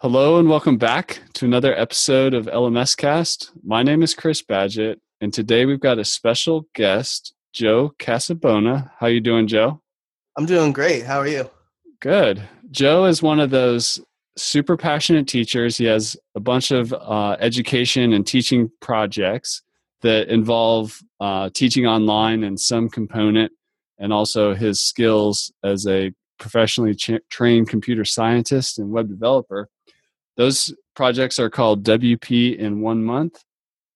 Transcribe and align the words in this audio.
Hello 0.00 0.38
and 0.38 0.46
welcome 0.46 0.76
back 0.76 1.22
to 1.32 1.46
another 1.46 1.74
episode 1.74 2.34
of 2.34 2.44
LMS 2.48 2.94
Cast. 2.94 3.50
My 3.64 3.82
name 3.82 4.02
is 4.02 4.12
Chris 4.12 4.42
Badgett, 4.42 4.96
and 5.22 5.32
today 5.32 5.64
we've 5.64 5.80
got 5.80 5.98
a 5.98 6.04
special 6.04 6.68
guest, 6.74 7.32
Joe 7.54 7.94
Casabona. 7.98 8.90
How 8.98 9.06
you 9.06 9.22
doing, 9.22 9.46
Joe? 9.46 9.80
I'm 10.36 10.44
doing 10.44 10.74
great. 10.74 11.06
How 11.06 11.20
are 11.20 11.26
you? 11.26 11.48
Good. 12.00 12.46
Joe 12.70 13.06
is 13.06 13.22
one 13.22 13.40
of 13.40 13.48
those 13.48 13.98
super 14.36 14.76
passionate 14.76 15.28
teachers. 15.28 15.78
He 15.78 15.86
has 15.86 16.14
a 16.34 16.40
bunch 16.40 16.72
of 16.72 16.92
uh, 16.92 17.38
education 17.40 18.12
and 18.12 18.26
teaching 18.26 18.70
projects 18.82 19.62
that 20.02 20.28
involve 20.28 21.00
uh, 21.20 21.48
teaching 21.54 21.86
online 21.86 22.44
and 22.44 22.60
some 22.60 22.90
component, 22.90 23.50
and 23.98 24.12
also 24.12 24.54
his 24.54 24.78
skills 24.78 25.50
as 25.64 25.86
a 25.86 26.12
professionally 26.38 26.94
cha- 26.94 27.16
trained 27.30 27.70
computer 27.70 28.04
scientist 28.04 28.78
and 28.78 28.90
web 28.90 29.08
developer 29.08 29.70
those 30.36 30.74
projects 30.94 31.38
are 31.38 31.50
called 31.50 31.84
WP 31.84 32.56
in 32.56 32.80
one 32.80 33.04
month. 33.04 33.42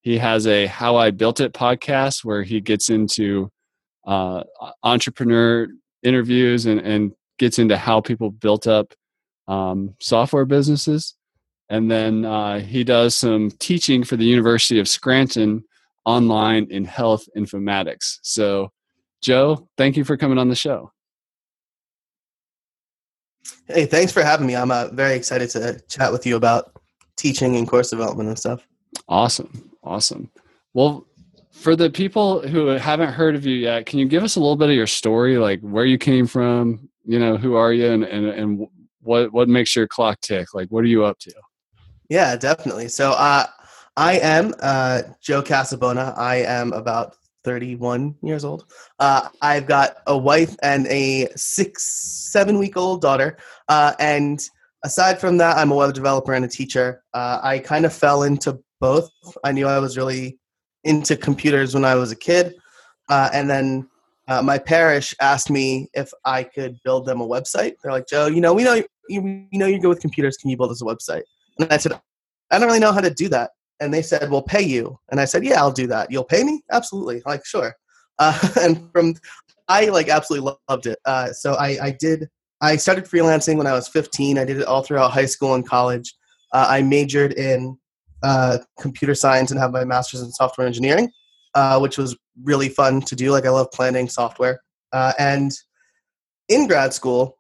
He 0.03 0.19
has 0.19 0.47
a 0.47 0.67
How 0.67 0.97
I 0.97 1.11
Built 1.11 1.41
It 1.41 1.53
podcast 1.53 2.25
where 2.25 2.43
he 2.43 2.61
gets 2.61 2.89
into 2.89 3.51
uh, 4.07 4.45
entrepreneur 4.83 5.69
interviews 6.03 6.67
and, 6.67 6.81
and 6.81 7.13
gets 7.39 7.59
into 7.59 7.77
how 7.77 8.01
people 8.01 8.31
built 8.31 8.67
up 8.67 8.95
um, 9.49 9.95
software 10.01 10.47
businesses. 10.47 11.15
And 11.69 11.91
then 11.91 12.25
uh, 12.25 12.61
he 12.61 12.83
does 12.83 13.15
some 13.15 13.51
teaching 13.51 14.03
for 14.03 14.17
the 14.17 14.25
University 14.25 14.81
of 14.81 14.89
Scranton 14.89 15.65
online 16.05 16.67
in 16.71 16.85
health 16.85 17.29
informatics. 17.37 18.19
So, 18.23 18.73
Joe, 19.23 19.69
thank 19.77 19.97
you 19.97 20.05
for 20.05 20.17
coming 20.17 20.39
on 20.39 20.49
the 20.49 20.55
show. 20.55 20.93
Hey, 23.67 23.87
thanks 23.87 24.13
for 24.13 24.23
having 24.23 24.47
me. 24.47 24.57
I'm 24.57 24.71
uh, 24.71 24.89
very 24.89 25.15
excited 25.15 25.51
to 25.51 25.81
chat 25.89 26.13
with 26.13 26.27
you 26.27 26.37
about 26.37 26.73
teaching 27.17 27.57
and 27.57 27.69
course 27.69 27.91
development 27.91 28.29
and 28.29 28.39
stuff. 28.39 28.67
Awesome. 29.09 29.71
Awesome. 29.83 30.31
Well, 30.75 31.07
for 31.53 31.77
the 31.77 31.91
people 31.91 32.47
who 32.47 32.67
haven't 32.67 33.13
heard 33.13 33.35
of 33.35 33.45
you 33.45 33.57
yet, 33.57 33.87
can 33.87 33.99
you 33.99 34.07
give 34.07 34.23
us 34.23 34.37
a 34.37 34.41
little 34.41 34.57
bit 34.57 34.71
of 34.71 34.75
your 34.75 34.87
story, 34.87 35.39
like 35.39 35.61
where 35.61 35.85
you 35.85 35.99
came 35.99 36.27
from, 36.27 36.89
you 37.05 37.19
know, 37.19 37.37
who 37.37 37.55
are 37.55 37.73
you 37.73 37.91
and, 37.91 38.05
and, 38.05 38.27
and 38.27 38.67
what, 39.03 39.33
what 39.33 39.49
makes 39.49 39.75
your 39.75 39.87
clock 39.87 40.21
tick? 40.21 40.55
Like, 40.55 40.69
what 40.69 40.85
are 40.85 40.89
you 40.89 41.05
up 41.05 41.19
to? 41.21 41.33
Yeah, 42.09 42.37
definitely. 42.37 42.89
So, 42.89 43.13
uh, 43.13 43.47
I 43.97 44.15
am 44.21 44.55
uh, 44.63 45.03
Joe 45.21 45.43
Casabona. 45.43 46.17
I 46.17 46.37
am 46.37 46.73
about 46.73 47.17
31 47.45 48.15
years 48.23 48.45
old. 48.45 48.67
Uh, 48.99 49.29
I've 49.43 49.67
got 49.67 49.97
a 50.07 50.17
wife 50.17 50.57
and 50.63 50.87
a 50.87 51.29
six, 51.37 51.85
seven 52.33 52.59
week 52.59 52.77
old 52.77 53.01
daughter. 53.01 53.37
Uh, 53.69 53.95
and 53.99 54.41
aside 54.85 55.21
from 55.21 55.39
that, 55.39 55.57
I'm 55.57 55.71
a 55.71 55.75
web 55.75 55.95
developer 55.95 56.33
and 56.33 56.45
a 56.45 56.49
teacher. 56.49 57.03
Uh, 57.15 57.41
I 57.43 57.59
kind 57.59 57.85
of 57.85 57.93
fell 57.93 58.23
into 58.23 58.59
both. 58.81 59.11
I 59.45 59.53
knew 59.53 59.67
I 59.67 59.79
was 59.79 59.97
really 59.97 60.39
into 60.85 61.17
computers 61.17 61.75
when 61.75 61.85
I 61.85 61.95
was 61.95 62.13
a 62.13 62.17
kid. 62.17 62.55
Uh, 63.09 63.29
and 63.33 63.49
then 63.49 63.89
uh, 64.29 64.43
my 64.43 64.59
parish 64.59 65.15
asked 65.21 65.51
me 65.51 65.89
if 65.95 66.13
I 66.25 66.45
could 66.45 66.79
build 66.85 67.07
them 67.07 67.21
a 67.21 67.27
website. 67.27 67.75
They're 67.83 67.93
like, 67.93 68.07
Joe, 68.07 68.27
you 68.27 68.41
know, 68.41 68.55
we 68.55 68.65
know 68.65 68.83
you, 69.09 69.47
know 69.53 69.67
you're 69.67 69.81
good 69.81 69.89
with 69.89 70.01
computers. 70.01 70.37
Can 70.37 70.51
you 70.51 70.57
build 70.57 70.71
us 70.71 70.83
a 70.83 70.85
website? 70.85 71.23
And 71.59 71.71
I 71.73 71.77
said, 71.79 72.01
I 72.51 72.59
don't 72.59 72.69
really 72.69 72.79
know 72.79 72.93
how 72.93 73.01
to 73.01 73.11
do 73.11 73.29
that 73.29 73.51
and 73.81 73.93
they 73.93 74.03
said, 74.03 74.31
"We'll 74.31 74.43
pay 74.43 74.63
you." 74.63 74.99
And 75.11 75.21
I 75.21 75.25
said, 75.25 75.45
"Yeah, 75.45 75.61
I'll 75.61 75.73
do 75.73 75.87
that. 75.89 76.11
You'll 76.11 76.25
pay 76.25 76.45
me? 76.45 76.63
Absolutely." 76.71 77.23
Like, 77.27 77.45
sure. 77.45 77.75
Uh, 78.19 78.39
and 78.61 78.91
from, 78.93 79.15
I 79.69 79.87
like 79.87 80.09
absolutely 80.09 80.53
loved 80.69 80.87
it. 80.87 80.99
Uh, 81.05 81.33
so 81.33 81.55
I, 81.55 81.79
I 81.83 81.91
did. 81.91 82.29
I 82.61 82.77
started 82.77 83.05
freelancing 83.05 83.57
when 83.57 83.67
I 83.67 83.73
was 83.73 83.89
15. 83.89 84.37
I 84.37 84.45
did 84.45 84.59
it 84.59 84.67
all 84.67 84.83
throughout 84.83 85.13
high 85.13 85.27
school 85.27 85.55
and 85.55 85.67
college. 85.67 86.15
Uh, 86.53 86.67
I 86.69 86.83
majored 86.83 87.33
in 87.33 87.79
uh, 88.23 88.59
computer 88.79 89.15
science 89.15 89.51
and 89.51 89.59
have 89.59 89.73
my 89.73 89.85
master's 89.85 90.21
in 90.21 90.31
software 90.33 90.67
engineering, 90.67 91.11
uh, 91.55 91.79
which 91.79 91.97
was 91.97 92.17
really 92.43 92.69
fun 92.69 93.01
to 93.03 93.17
do. 93.17 93.31
Like, 93.31 93.47
I 93.47 93.51
love 93.51 93.71
planning 93.73 94.09
software. 94.09 94.61
Uh, 94.93 95.13
and 95.19 95.53
in 96.49 96.67
grad 96.67 96.93
school, 96.93 97.39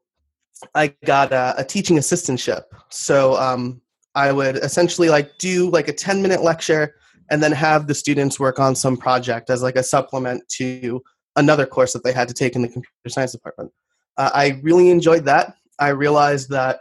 I 0.75 0.95
got 1.05 1.33
a, 1.33 1.55
a 1.59 1.65
teaching 1.65 1.97
assistantship. 1.97 2.63
So 2.89 3.35
um, 3.37 3.83
I 4.15 4.33
would 4.33 4.57
essentially 4.57 5.09
like 5.09 5.39
do 5.39 5.71
like 5.71 5.89
a 5.89 5.93
10 5.93 6.23
minute 6.23 6.43
lecture 6.43 6.95
and 7.31 7.43
then 7.43 7.53
have 7.53 7.87
the 7.87 7.95
students 7.95 8.41
work 8.41 8.59
on 8.59 8.75
some 8.75 8.97
project 8.97 9.51
as 9.51 9.63
like 9.63 9.77
a 9.77 9.83
supplement 9.83 10.49
to 10.57 11.01
another 11.37 11.65
course 11.65 11.93
that 11.93 12.03
they 12.03 12.13
had 12.13 12.29
to 12.29 12.35
take 12.35 12.57
in 12.57 12.63
the 12.63 12.69
computer 12.69 13.09
science 13.09 13.33
department. 13.33 13.71
Uh, 14.17 14.31
I 14.35 14.61
really 14.63 14.91
enjoyed 14.91 15.25
that. 15.27 15.55
I 15.79 15.89
realized 15.89 16.51
that 16.51 16.81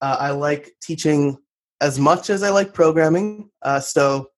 uh, 0.00 0.16
I 0.18 0.30
like 0.30 0.72
teaching 0.82 1.38
as 1.80 1.98
much 1.98 2.30
as 2.30 2.42
I 2.42 2.50
like 2.50 2.72
programming. 2.72 3.50
Uh, 3.60 3.80
so 3.80 4.28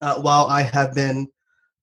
uh, 0.00 0.20
while 0.20 0.46
I 0.46 0.62
have 0.62 0.94
been 0.94 1.28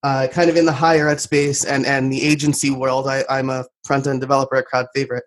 uh, 0.03 0.27
kind 0.31 0.49
of 0.49 0.57
in 0.57 0.65
the 0.65 0.71
higher 0.71 1.07
ed 1.07 1.19
space 1.19 1.65
and, 1.65 1.85
and 1.85 2.11
the 2.11 2.21
agency 2.21 2.71
world, 2.71 3.07
I, 3.07 3.23
am 3.29 3.49
a 3.49 3.65
front 3.85 4.07
end 4.07 4.21
developer 4.21 4.55
at 4.55 4.65
Crowd 4.65 4.87
Favorite. 4.95 5.23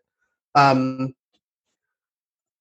Um, 0.54 1.14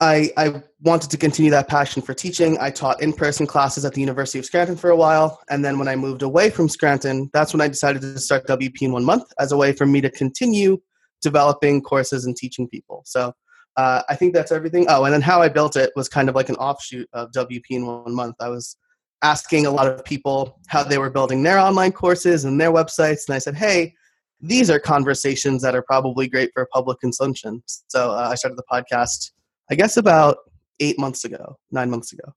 I, 0.02 0.32
I 0.38 0.64
wanted 0.82 1.12
to 1.12 1.18
continue 1.18 1.52
that 1.52 1.68
passion 1.68 2.02
for 2.02 2.14
teaching. 2.14 2.58
I 2.60 2.70
taught 2.70 3.02
in 3.02 3.12
person 3.12 3.46
classes 3.46 3.84
at 3.84 3.94
the 3.94 4.00
University 4.00 4.40
of 4.40 4.46
Scranton 4.46 4.78
for 4.78 4.92
a 4.92 4.96
while. 4.96 5.42
And 5.50 5.64
then 5.64 5.78
when 5.78 5.90
I 5.90 5.96
moved 5.98 6.22
away 6.22 6.50
from 6.50 6.70
Scranton, 6.70 7.30
that's 7.34 7.54
when 7.54 7.60
I 7.60 7.68
decided 7.68 8.02
to 8.02 8.20
start 8.20 8.48
WP 8.48 8.82
in 8.82 8.94
one 8.94 9.04
month 9.04 9.24
as 9.40 9.52
a 9.52 9.58
way 9.58 9.74
for 9.74 9.86
me 9.86 10.00
to 10.02 10.10
continue 10.10 10.78
developing 11.22 11.82
courses 11.82 12.26
and 12.26 12.36
teaching 12.36 12.68
people. 12.68 13.04
So 13.06 13.34
uh, 13.76 14.04
I 14.08 14.16
think 14.16 14.34
that's 14.34 14.54
everything. 14.54 14.86
Oh, 14.88 15.04
and 15.04 15.14
then 15.14 15.22
how 15.22 15.42
I 15.42 15.50
built 15.50 15.76
it 15.76 15.92
was 15.98 16.08
kind 16.08 16.30
of 16.30 16.36
like 16.36 16.48
an 16.48 16.56
offshoot 16.56 17.10
of 17.12 17.32
WP 17.32 17.64
in 17.70 17.86
one 17.86 18.16
month. 18.16 18.36
I 18.40 18.48
was 18.48 18.78
asking 19.22 19.66
a 19.66 19.72
lot 19.72 19.88
of 19.88 20.06
people 20.06 20.60
how 20.68 20.82
they 20.82 20.98
were 20.98 21.10
building 21.10 21.44
their 21.44 21.60
online 21.60 21.92
courses 21.92 22.46
and 22.46 22.60
their 22.60 22.72
websites. 22.72 23.28
And 23.28 23.36
I 23.36 23.40
said, 23.40 23.56
hey, 23.56 23.94
these 24.40 24.70
are 24.70 24.80
conversations 24.80 25.62
that 25.62 25.76
are 25.76 25.82
probably 25.82 26.30
great 26.30 26.52
for 26.54 26.66
public 26.72 27.02
consumption. 27.02 27.62
So 27.88 28.12
uh, 28.12 28.30
I 28.32 28.36
started 28.36 28.58
the 28.58 28.64
podcast 28.72 29.32
I 29.70 29.76
guess 29.76 29.98
about 29.98 30.38
eight 30.80 31.00
months 31.00 31.26
ago, 31.26 31.58
nine 31.72 31.90
months 31.90 32.14
ago. 32.14 32.34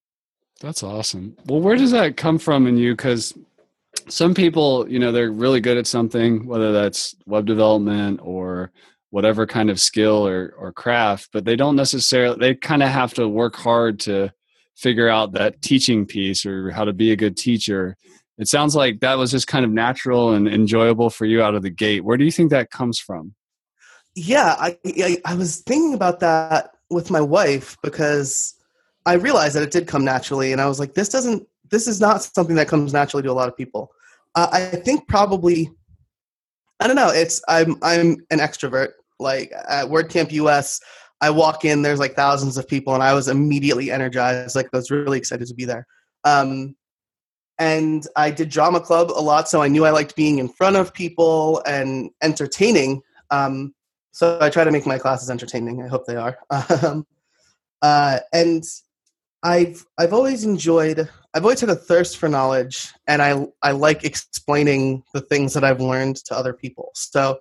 That's 0.61 0.83
awesome. 0.83 1.37
Well, 1.47 1.61
where 1.61 1.77
does 1.77 1.91
that 1.91 2.17
come 2.17 2.39
from 2.39 2.67
in 2.67 2.77
you? 2.77 2.95
Because 2.95 3.35
some 4.09 4.35
people, 4.35 4.89
you 4.89 4.99
know, 4.99 5.13
they're 5.13 5.31
really 5.31 5.61
good 5.61 5.77
at 5.77 5.87
something, 5.87 6.47
whether 6.47 6.73
that's 6.73 7.15
web 7.27 7.47
development 7.47 8.21
or 8.23 8.71
whatever 9.11 9.47
kind 9.47 9.71
of 9.71 9.81
skill 9.81 10.27
or, 10.27 10.55
or 10.57 10.73
craft, 10.73 11.29
but 11.33 11.45
they 11.45 11.57
don't 11.57 11.77
necessarily, 11.77 12.39
they 12.39 12.55
kind 12.55 12.83
of 12.83 12.89
have 12.89 13.13
to 13.15 13.29
work 13.29 13.57
hard 13.57 14.01
to 14.01 14.33
figure 14.77 15.09
out 15.09 15.33
that 15.33 15.61
teaching 15.61 16.07
piece 16.07 16.47
or 16.47 16.71
how 16.71 16.85
to 16.85 16.93
be 16.93 17.13
a 17.13 17.17
good 17.17 17.37
teacher. 17.37 17.97
It 18.39 18.49
sounds 18.49 18.75
like 18.75 19.01
that 19.01 19.19
was 19.19 19.31
just 19.31 19.47
kind 19.47 19.65
of 19.65 19.71
natural 19.71 20.33
and 20.33 20.49
enjoyable 20.49 21.11
for 21.11 21.27
you 21.27 21.43
out 21.43 21.55
of 21.55 21.63
the 21.63 21.71
gate. 21.71 22.03
Where 22.05 22.17
do 22.17 22.25
you 22.25 22.33
think 22.33 22.51
that 22.51 22.71
comes 22.71 22.99
from? 22.99 23.35
Yeah, 24.15 24.57
I, 24.59 24.79
I, 24.87 25.19
I 25.25 25.35
was 25.35 25.59
thinking 25.59 25.95
about 25.95 26.21
that 26.21 26.71
with 26.93 27.11
my 27.11 27.21
wife 27.21 27.77
because 27.83 28.55
I 29.07 29.15
realized 29.15 29.57
that 29.57 29.63
it 29.63 29.71
did 29.71 29.87
come 29.87 30.05
naturally, 30.05 30.53
and 30.53 30.61
I 30.61 30.67
was 30.67 30.79
like, 30.79 30.95
this 30.95 31.09
doesn't, 31.09 31.47
this 31.71 31.89
is 31.89 32.01
not 32.01 32.23
something 32.23 32.57
that 32.57 32.69
comes 32.69 32.93
naturally 32.93 33.23
to 33.25 33.31
a 33.31 33.33
lot 33.33 33.49
of 33.49 33.57
people. 33.57 33.91
Uh, 34.35 34.49
I 34.53 34.61
think 34.77 35.09
probably, 35.09 35.71
I 36.81 36.87
don't 36.87 36.97
know. 36.97 37.11
It's 37.11 37.43
I'm 37.49 37.77
I'm 37.83 38.25
an 38.31 38.39
extrovert. 38.39 38.91
Like 39.19 39.53
at 39.69 39.87
WordCamp 39.87 40.33
US, 40.33 40.81
I 41.21 41.31
walk 41.31 41.65
in, 41.65 41.83
there's 41.83 42.01
like 42.01 42.15
thousands 42.15 42.57
of 42.57 42.67
people, 42.67 42.95
and 42.95 43.03
I 43.03 43.15
was 43.15 43.29
immediately 43.29 43.91
energized. 43.91 44.57
Like 44.57 44.69
I 44.73 44.77
was 44.77 44.91
really 44.91 45.19
excited 45.19 45.47
to 45.49 45.55
be 45.55 45.65
there. 45.65 45.87
Um, 46.25 46.77
and 47.59 48.07
I 48.17 48.31
did 48.31 48.49
drama 48.49 48.81
club 48.81 49.11
a 49.11 49.21
lot, 49.21 49.49
so 49.49 49.63
I 49.63 49.69
knew 49.69 49.85
I 49.85 49.91
liked 49.91 50.17
being 50.17 50.39
in 50.39 50.49
front 50.49 50.77
of 50.77 50.93
people 50.93 51.63
and 51.67 52.11
entertaining. 52.23 53.03
Um, 53.31 53.75
so 54.13 54.39
I 54.41 54.51
try 54.51 54.63
to 54.63 54.71
make 54.71 54.87
my 54.87 54.99
classes 54.99 55.31
entertaining. 55.31 55.83
I 55.83 55.89
hope 55.89 56.07
they 56.07 56.17
are. 56.17 56.39
Um, 56.83 57.07
uh, 57.81 58.21
and 58.33 58.63
I've 59.43 59.85
I've 59.99 60.13
always 60.13 60.45
enjoyed. 60.45 61.09
I've 61.35 61.43
always 61.43 61.61
had 61.61 61.71
a 61.71 61.75
thirst 61.75 62.17
for 62.17 62.29
knowledge, 62.29 62.93
and 63.09 63.21
I 63.21 63.45
I 63.63 63.73
like 63.73 64.05
explaining 64.05 65.03
the 65.15 65.21
things 65.21 65.53
that 65.55 65.65
I've 65.65 65.81
learned 65.81 66.17
to 66.27 66.37
other 66.37 66.53
people. 66.53 66.91
So 66.95 67.39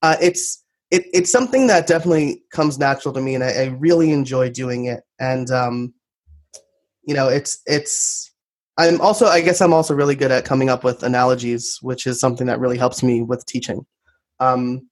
uh, 0.00 0.16
it's 0.20 0.64
it, 0.90 1.04
it's 1.12 1.30
something 1.30 1.66
that 1.66 1.86
definitely 1.86 2.42
comes 2.52 2.78
natural 2.78 3.12
to 3.14 3.20
me, 3.20 3.34
and 3.34 3.44
I, 3.44 3.50
I 3.50 3.64
really 3.78 4.12
enjoy 4.12 4.48
doing 4.48 4.86
it. 4.86 5.02
And 5.20 5.50
um, 5.50 5.92
you 7.02 7.14
know, 7.14 7.28
it's 7.28 7.60
it's. 7.66 8.30
I'm 8.78 9.02
also 9.02 9.26
I 9.26 9.42
guess 9.42 9.60
I'm 9.60 9.74
also 9.74 9.94
really 9.94 10.14
good 10.14 10.30
at 10.30 10.46
coming 10.46 10.70
up 10.70 10.84
with 10.84 11.02
analogies, 11.02 11.78
which 11.82 12.06
is 12.06 12.18
something 12.18 12.46
that 12.46 12.60
really 12.60 12.78
helps 12.78 13.02
me 13.02 13.20
with 13.20 13.44
teaching. 13.44 13.84
Um, 14.40 14.88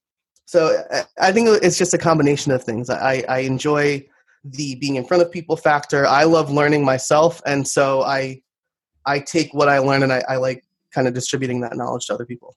so 0.51 0.83
I 1.21 1.31
think 1.31 1.49
it's 1.63 1.79
just 1.79 1.95
a 1.95 1.99
combination 1.99 2.51
of 2.51 2.65
things. 2.65 2.91
I, 2.91 3.23
I 3.29 3.39
enjoy 3.39 4.05
the 4.43 4.75
being 4.75 4.97
in 4.97 5.05
front 5.05 5.23
of 5.23 5.31
people 5.31 5.57
factor. 5.57 6.05
I 6.09 6.25
love 6.25 6.51
learning 6.51 6.85
myself, 6.85 7.41
and 7.47 7.69
so 7.69 8.03
I 8.03 8.43
I 9.07 9.21
take 9.21 9.55
what 9.55 9.69
I 9.69 9.79
learn 9.79 10.03
and 10.03 10.13
I, 10.13 10.25
I 10.29 10.37
like 10.39 10.65
kind 10.93 11.07
of 11.07 11.15
distributing 11.15 11.61
that 11.61 11.77
knowledge 11.77 12.07
to 12.07 12.15
other 12.15 12.27
people. 12.27 12.57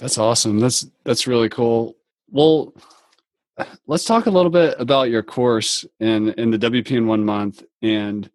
That's 0.00 0.18
awesome. 0.18 0.58
That's 0.58 0.86
that's 1.02 1.26
really 1.26 1.48
cool. 1.48 1.96
Well, 2.28 2.74
let's 3.86 4.04
talk 4.04 4.26
a 4.26 4.30
little 4.30 4.50
bit 4.50 4.76
about 4.78 5.08
your 5.08 5.22
course 5.22 5.86
in 5.98 6.28
in 6.32 6.50
the 6.50 6.58
WP 6.58 6.90
in 6.90 7.06
one 7.06 7.24
month. 7.24 7.64
And 7.80 8.28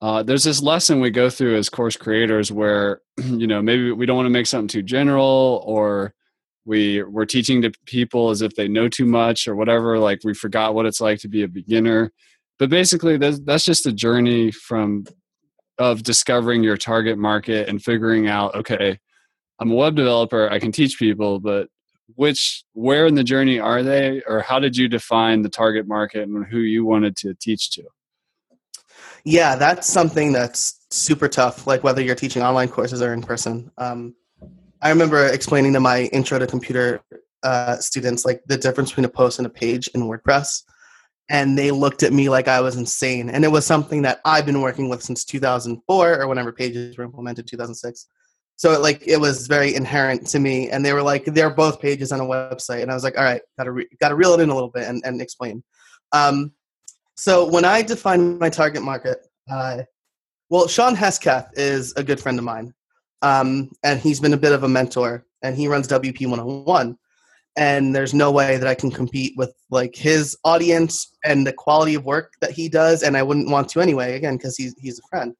uh, 0.00 0.22
there's 0.22 0.44
this 0.44 0.62
lesson 0.62 0.98
we 0.98 1.10
go 1.10 1.28
through 1.28 1.58
as 1.58 1.68
course 1.68 1.98
creators 1.98 2.50
where 2.50 3.02
you 3.22 3.46
know 3.46 3.60
maybe 3.60 3.92
we 3.92 4.06
don't 4.06 4.16
want 4.16 4.24
to 4.28 4.30
make 4.30 4.46
something 4.46 4.68
too 4.68 4.82
general 4.82 5.62
or 5.66 6.14
we 6.64 7.02
we're 7.02 7.24
teaching 7.24 7.62
to 7.62 7.72
people 7.86 8.30
as 8.30 8.42
if 8.42 8.54
they 8.54 8.68
know 8.68 8.88
too 8.88 9.06
much 9.06 9.48
or 9.48 9.56
whatever 9.56 9.98
like 9.98 10.20
we 10.24 10.34
forgot 10.34 10.74
what 10.74 10.86
it's 10.86 11.00
like 11.00 11.18
to 11.20 11.28
be 11.28 11.42
a 11.42 11.48
beginner. 11.48 12.12
But 12.58 12.70
basically 12.70 13.16
that's, 13.16 13.40
that's 13.40 13.64
just 13.64 13.86
a 13.86 13.92
journey 13.92 14.50
from 14.50 15.04
of 15.78 16.02
discovering 16.02 16.62
your 16.62 16.76
target 16.76 17.18
market 17.18 17.68
and 17.68 17.82
figuring 17.82 18.28
out 18.28 18.54
okay 18.54 18.98
i'm 19.58 19.70
a 19.70 19.74
web 19.74 19.96
developer 19.96 20.48
i 20.50 20.58
can 20.58 20.70
teach 20.70 20.98
people 20.98 21.40
but 21.40 21.66
which 22.16 22.64
where 22.72 23.06
in 23.06 23.14
the 23.14 23.24
journey 23.24 23.58
are 23.58 23.82
they 23.82 24.22
or 24.26 24.40
how 24.40 24.58
did 24.58 24.76
you 24.76 24.88
define 24.88 25.42
the 25.42 25.48
target 25.48 25.86
market 25.86 26.28
and 26.28 26.46
who 26.46 26.58
you 26.58 26.84
wanted 26.84 27.16
to 27.16 27.34
teach 27.34 27.70
to? 27.70 27.82
Yeah 29.24 29.56
that's 29.56 29.88
something 29.88 30.32
that's 30.32 30.80
super 30.90 31.28
tough 31.28 31.66
like 31.66 31.82
whether 31.82 32.02
you're 32.02 32.14
teaching 32.14 32.42
online 32.42 32.68
courses 32.68 33.00
or 33.02 33.12
in 33.12 33.22
person. 33.22 33.70
Um, 33.78 34.14
i 34.82 34.88
remember 34.90 35.26
explaining 35.26 35.72
to 35.72 35.80
my 35.80 36.02
intro 36.12 36.38
to 36.38 36.46
computer 36.46 37.00
uh, 37.42 37.76
students 37.78 38.24
like 38.24 38.40
the 38.46 38.56
difference 38.56 38.90
between 38.90 39.04
a 39.04 39.08
post 39.08 39.38
and 39.38 39.46
a 39.46 39.50
page 39.50 39.88
in 39.94 40.02
wordpress 40.02 40.62
and 41.28 41.56
they 41.58 41.70
looked 41.70 42.02
at 42.02 42.12
me 42.12 42.28
like 42.28 42.46
i 42.48 42.60
was 42.60 42.76
insane 42.76 43.30
and 43.30 43.44
it 43.44 43.48
was 43.48 43.66
something 43.66 44.02
that 44.02 44.20
i've 44.24 44.46
been 44.46 44.60
working 44.60 44.88
with 44.88 45.02
since 45.02 45.24
2004 45.24 46.20
or 46.20 46.28
whenever 46.28 46.52
pages 46.52 46.96
were 46.96 47.04
implemented 47.04 47.46
2006 47.46 48.06
so 48.56 48.80
like 48.80 49.02
it 49.06 49.16
was 49.16 49.48
very 49.48 49.74
inherent 49.74 50.26
to 50.26 50.38
me 50.38 50.70
and 50.70 50.84
they 50.84 50.92
were 50.92 51.02
like 51.02 51.24
they're 51.26 51.50
both 51.50 51.80
pages 51.80 52.12
on 52.12 52.20
a 52.20 52.24
website 52.24 52.82
and 52.82 52.90
i 52.90 52.94
was 52.94 53.02
like 53.02 53.16
all 53.18 53.24
right 53.24 53.42
gotta 53.58 53.72
re- 53.72 53.88
gotta 54.00 54.14
reel 54.14 54.34
it 54.34 54.40
in 54.40 54.50
a 54.50 54.54
little 54.54 54.70
bit 54.70 54.86
and, 54.88 55.02
and 55.04 55.20
explain. 55.20 55.62
Um, 56.12 56.52
so 57.16 57.48
when 57.50 57.64
i 57.64 57.82
define 57.82 58.38
my 58.38 58.50
target 58.50 58.82
market 58.82 59.26
uh, 59.50 59.82
well 60.50 60.68
shawn 60.68 60.94
hesketh 60.94 61.46
is 61.54 61.92
a 61.96 62.04
good 62.04 62.20
friend 62.20 62.38
of 62.38 62.44
mine 62.44 62.72
um, 63.22 63.70
and 63.82 64.00
he's 64.00 64.20
been 64.20 64.34
a 64.34 64.38
bit 64.38 64.52
of 64.52 64.64
a 64.64 64.68
mentor 64.68 65.24
and 65.42 65.56
he 65.56 65.68
runs 65.68 65.88
wp 65.88 66.26
101 66.26 66.96
and 67.56 67.94
there's 67.94 68.14
no 68.14 68.30
way 68.30 68.56
that 68.56 68.68
i 68.68 68.74
can 68.74 68.90
compete 68.90 69.34
with 69.36 69.54
like 69.70 69.94
his 69.94 70.36
audience 70.44 71.16
and 71.24 71.46
the 71.46 71.52
quality 71.52 71.94
of 71.94 72.04
work 72.04 72.32
that 72.40 72.50
he 72.50 72.68
does 72.68 73.02
and 73.02 73.16
i 73.16 73.22
wouldn't 73.22 73.50
want 73.50 73.68
to 73.68 73.80
anyway 73.80 74.16
again 74.16 74.36
because 74.36 74.56
he's, 74.56 74.74
he's 74.78 74.98
a 74.98 75.08
friend 75.08 75.34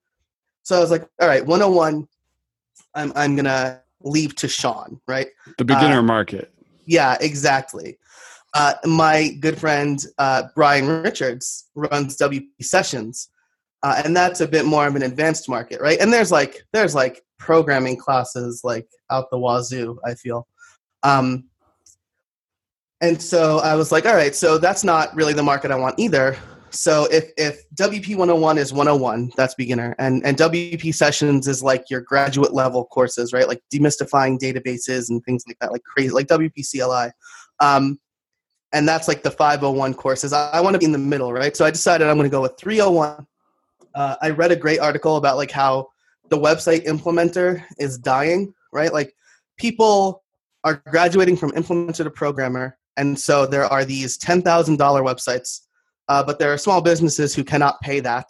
so 0.62 0.76
i 0.76 0.80
was 0.80 0.90
like 0.90 1.08
all 1.20 1.28
right 1.28 1.46
101 1.46 2.06
I'm 2.94 3.12
I'm 3.14 3.36
gonna 3.36 3.80
leave 4.02 4.34
to 4.36 4.48
Shawn, 4.48 5.00
right? 5.06 5.28
The 5.58 5.64
beginner 5.64 5.98
uh, 5.98 6.02
market. 6.02 6.52
Yeah, 6.86 7.16
exactly. 7.20 7.98
Uh, 8.54 8.74
my 8.84 9.36
good 9.40 9.58
friend 9.58 10.04
uh, 10.18 10.44
Brian 10.54 10.86
Richards 10.86 11.70
runs 11.74 12.18
WP 12.18 12.48
Sessions, 12.60 13.28
uh, 13.82 14.00
and 14.04 14.16
that's 14.16 14.40
a 14.40 14.48
bit 14.48 14.64
more 14.64 14.86
of 14.86 14.96
an 14.96 15.02
advanced 15.02 15.48
market, 15.48 15.80
right? 15.80 15.98
And 16.00 16.12
there's 16.12 16.30
like 16.30 16.64
there's 16.72 16.94
like 16.94 17.22
programming 17.38 17.96
classes 17.96 18.60
like 18.62 18.86
out 19.10 19.30
the 19.30 19.38
wazoo. 19.38 19.98
I 20.04 20.14
feel, 20.14 20.46
um, 21.02 21.44
and 23.00 23.20
so 23.20 23.58
I 23.58 23.74
was 23.74 23.90
like, 23.90 24.06
all 24.06 24.14
right, 24.14 24.34
so 24.34 24.58
that's 24.58 24.84
not 24.84 25.14
really 25.16 25.32
the 25.32 25.42
market 25.42 25.70
I 25.70 25.76
want 25.76 25.98
either. 25.98 26.36
So 26.70 27.06
if 27.10 27.30
if 27.36 27.68
WP 27.74 28.10
101 28.16 28.56
is 28.56 28.72
101, 28.72 29.32
that's 29.36 29.54
beginner, 29.54 29.94
and 29.98 30.24
and 30.24 30.36
WP 30.36 30.94
sessions 30.94 31.48
is 31.48 31.62
like 31.62 31.90
your 31.90 32.00
graduate 32.00 32.54
level 32.54 32.86
courses, 32.86 33.32
right? 33.32 33.48
Like 33.48 33.62
demystifying 33.72 34.38
databases 34.38 35.10
and 35.10 35.22
things 35.24 35.44
like 35.46 35.58
that, 35.60 35.72
like 35.72 35.82
crazy, 35.82 36.10
like 36.10 36.28
WP 36.28 36.64
CLI. 36.70 37.10
Um, 37.60 37.98
and 38.72 38.88
that's 38.88 39.06
like 39.06 39.22
the 39.22 39.30
501 39.30 39.92
courses. 39.94 40.32
I, 40.32 40.48
I 40.50 40.60
want 40.62 40.74
to 40.74 40.78
be 40.78 40.86
in 40.86 40.92
the 40.92 40.98
middle, 40.98 41.32
right? 41.32 41.54
So 41.54 41.64
I 41.64 41.70
decided 41.70 42.06
I'm 42.06 42.16
going 42.16 42.30
to 42.30 42.34
go 42.34 42.40
with 42.40 42.56
301. 42.56 43.26
Uh, 43.94 44.16
I 44.22 44.30
read 44.30 44.52
a 44.52 44.56
great 44.56 44.80
article 44.80 45.16
about 45.16 45.36
like 45.36 45.50
how 45.50 45.88
the 46.28 46.38
website 46.38 46.86
implementer 46.86 47.62
is 47.78 47.98
dying, 47.98 48.54
right? 48.72 48.92
Like 48.92 49.14
people 49.58 50.22
are 50.64 50.82
graduating 50.88 51.36
from 51.36 51.50
implementer 51.52 52.04
to 52.04 52.10
programmer, 52.10 52.78
and 52.96 53.18
so 53.18 53.46
there 53.46 53.64
are 53.64 53.84
these 53.84 54.18
$10,000 54.18 54.76
websites 54.78 55.62
uh, 56.08 56.22
but 56.22 56.38
there 56.38 56.52
are 56.52 56.58
small 56.58 56.80
businesses 56.80 57.34
who 57.34 57.44
cannot 57.44 57.80
pay 57.80 58.00
that 58.00 58.28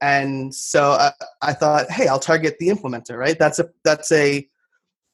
and 0.00 0.54
so 0.54 0.92
uh, 0.92 1.10
I 1.40 1.54
thought 1.54 1.90
hey 1.90 2.08
i'll 2.08 2.18
target 2.18 2.56
the 2.58 2.68
implementer 2.68 3.16
right 3.16 3.38
that's 3.38 3.58
a 3.58 3.70
that's 3.84 4.12
a 4.12 4.46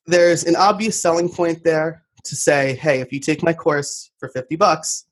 there's 0.07 0.45
an 0.45 0.57
obvious 0.57 1.01
selling 1.01 1.29
point 1.29 1.63
there 1.63 2.05
to 2.25 2.35
say 2.35 2.75
hey 2.75 3.01
if 3.01 3.13
you 3.13 3.21
take 3.21 3.43
my 3.43 3.53
course 3.53 4.11
for 4.19 4.29
50 4.29 4.57
bucks 4.57 5.07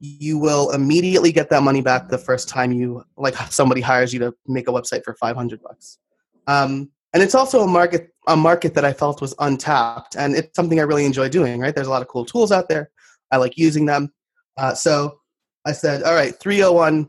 you 0.00 0.38
will 0.38 0.70
immediately 0.70 1.30
get 1.30 1.50
that 1.50 1.62
money 1.62 1.82
back 1.82 2.08
the 2.08 2.18
first 2.18 2.48
time 2.48 2.72
you 2.72 3.04
like 3.16 3.36
somebody 3.50 3.80
hires 3.80 4.12
you 4.12 4.18
to 4.18 4.34
make 4.46 4.68
a 4.68 4.72
website 4.72 5.04
for 5.04 5.14
500 5.14 5.62
bucks 5.62 5.98
um, 6.46 6.90
and 7.12 7.22
it's 7.22 7.34
also 7.34 7.60
a 7.60 7.66
market 7.66 8.10
a 8.28 8.36
market 8.36 8.74
that 8.74 8.84
i 8.84 8.92
felt 8.92 9.20
was 9.20 9.34
untapped 9.40 10.16
and 10.16 10.34
it's 10.34 10.54
something 10.56 10.80
i 10.80 10.82
really 10.82 11.04
enjoy 11.04 11.28
doing 11.28 11.60
right 11.60 11.74
there's 11.74 11.86
a 11.86 11.90
lot 11.90 12.02
of 12.02 12.08
cool 12.08 12.24
tools 12.24 12.50
out 12.52 12.68
there 12.68 12.90
i 13.30 13.36
like 13.36 13.56
using 13.56 13.86
them 13.86 14.12
uh, 14.56 14.74
so 14.74 15.20
I 15.64 15.72
said, 15.72 16.02
all 16.02 16.14
right, 16.14 16.34
301 16.38 17.08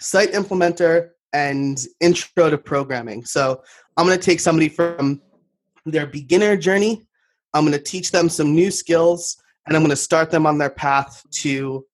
site 0.00 0.32
implementer 0.32 1.10
and 1.32 1.78
intro 2.00 2.50
to 2.50 2.58
programming. 2.58 3.24
So 3.24 3.62
I'm 3.96 4.06
going 4.06 4.18
to 4.18 4.24
take 4.24 4.40
somebody 4.40 4.68
from 4.68 5.20
their 5.86 6.06
beginner 6.06 6.56
journey. 6.56 7.06
I'm 7.54 7.64
going 7.64 7.76
to 7.76 7.82
teach 7.82 8.10
them 8.10 8.28
some 8.28 8.54
new 8.54 8.70
skills 8.70 9.36
and 9.66 9.76
I'm 9.76 9.82
going 9.82 9.90
to 9.90 9.96
start 9.96 10.30
them 10.30 10.46
on 10.46 10.58
their 10.58 10.70
path 10.70 11.24
to 11.42 11.86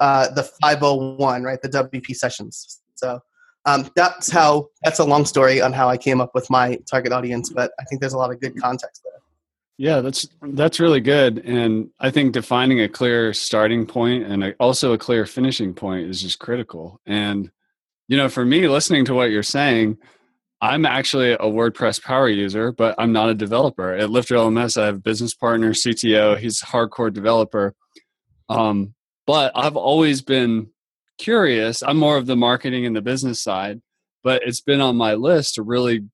uh, 0.00 0.28
the 0.30 0.42
501, 0.42 1.42
right? 1.42 1.60
The 1.60 1.68
WP 1.68 2.14
sessions. 2.16 2.80
So 2.94 3.20
um, 3.64 3.90
that's 3.94 4.30
how, 4.30 4.68
that's 4.84 4.98
a 4.98 5.04
long 5.04 5.24
story 5.24 5.60
on 5.60 5.72
how 5.72 5.88
I 5.88 5.96
came 5.96 6.20
up 6.20 6.32
with 6.34 6.48
my 6.50 6.78
target 6.90 7.12
audience, 7.12 7.50
but 7.50 7.72
I 7.80 7.84
think 7.84 8.00
there's 8.00 8.12
a 8.12 8.18
lot 8.18 8.32
of 8.32 8.40
good 8.40 8.60
context 8.60 9.02
there. 9.04 9.12
Yeah, 9.78 10.00
that's 10.00 10.28
that's 10.42 10.78
really 10.78 11.00
good, 11.00 11.38
and 11.38 11.88
I 11.98 12.10
think 12.10 12.34
defining 12.34 12.80
a 12.80 12.88
clear 12.88 13.32
starting 13.32 13.86
point 13.86 14.24
and 14.24 14.54
also 14.60 14.92
a 14.92 14.98
clear 14.98 15.26
finishing 15.26 15.74
point 15.74 16.08
is 16.08 16.22
just 16.22 16.38
critical. 16.38 17.00
And 17.06 17.50
you 18.06 18.16
know, 18.16 18.28
for 18.28 18.44
me, 18.44 18.68
listening 18.68 19.06
to 19.06 19.14
what 19.14 19.30
you're 19.30 19.42
saying, 19.42 19.96
I'm 20.60 20.86
actually 20.86 21.32
a 21.32 21.38
WordPress 21.38 22.00
power 22.00 22.28
user, 22.28 22.70
but 22.70 22.94
I'm 22.96 23.12
not 23.12 23.30
a 23.30 23.34
developer. 23.34 23.92
At 23.92 24.10
Lifter 24.10 24.36
LMS, 24.36 24.80
I 24.80 24.86
have 24.86 24.96
a 24.96 25.00
business 25.00 25.34
partner, 25.34 25.72
CTO. 25.72 26.38
He's 26.38 26.62
a 26.62 26.66
hardcore 26.66 27.12
developer. 27.12 27.74
Um, 28.48 28.94
but 29.26 29.52
I've 29.54 29.76
always 29.76 30.22
been 30.22 30.68
curious. 31.18 31.82
I'm 31.82 31.98
more 31.98 32.16
of 32.16 32.26
the 32.26 32.36
marketing 32.36 32.86
and 32.86 32.96
the 32.96 33.02
business 33.02 33.40
side, 33.40 33.80
but 34.22 34.42
it's 34.44 34.60
been 34.60 34.80
on 34.80 34.96
my 34.96 35.14
list 35.14 35.54
to 35.54 35.62
really 35.62 36.04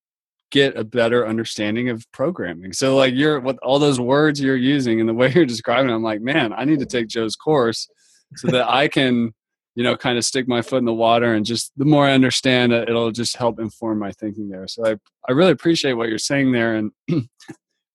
get 0.50 0.77
a 0.77 0.85
better 0.85 1.27
understanding 1.27 1.88
of 1.88 2.11
programming. 2.12 2.73
So 2.73 2.97
like 2.97 3.15
you're 3.15 3.41
with 3.41 3.59
all 3.62 3.79
those 3.79 4.00
words 4.00 4.41
you're 4.41 4.57
using 4.57 5.00
and 5.00 5.09
the 5.09 5.15
way 5.15 5.33
you're 5.35 5.47
describing, 5.47 5.91
it, 5.91 5.95
I'm 5.95 6.03
like, 6.03 6.21
man, 6.21 6.53
I 6.53 6.65
need 6.65 6.81
to 6.81 6.87
take 6.87 7.09
Joe's 7.09 7.37
course 7.37 7.88
so 8.37 8.49
that 8.49 8.69
I 8.69 8.88
can, 8.88 9.35
you 9.75 9.85
know, 9.85 9.97
kind 9.97 10.19
of 10.19 10.25
stick 10.25 10.49
my 10.49 10.62
foot 10.62 10.79
in 10.79 10.85
the 10.85 10.93
water 10.93 11.35
and 11.35 11.47
just 11.47 11.73
the 11.77 11.85
more 11.85 12.07
I 12.07 12.12
understand 12.12 12.73
it, 12.73 12.88
it'll 12.88 13.11
just 13.11 13.37
help 13.37 13.61
inform 13.61 13.99
my 13.99 14.12
thinking 14.12 14.49
there. 14.49 14.67
So 14.67 14.87
I 14.87 14.97
I 15.29 15.33
really 15.33 15.53
appreciate 15.53 15.93
what 15.93 16.09
you're 16.09 16.19
saying 16.19 16.53
there, 16.53 16.75
and 16.77 16.91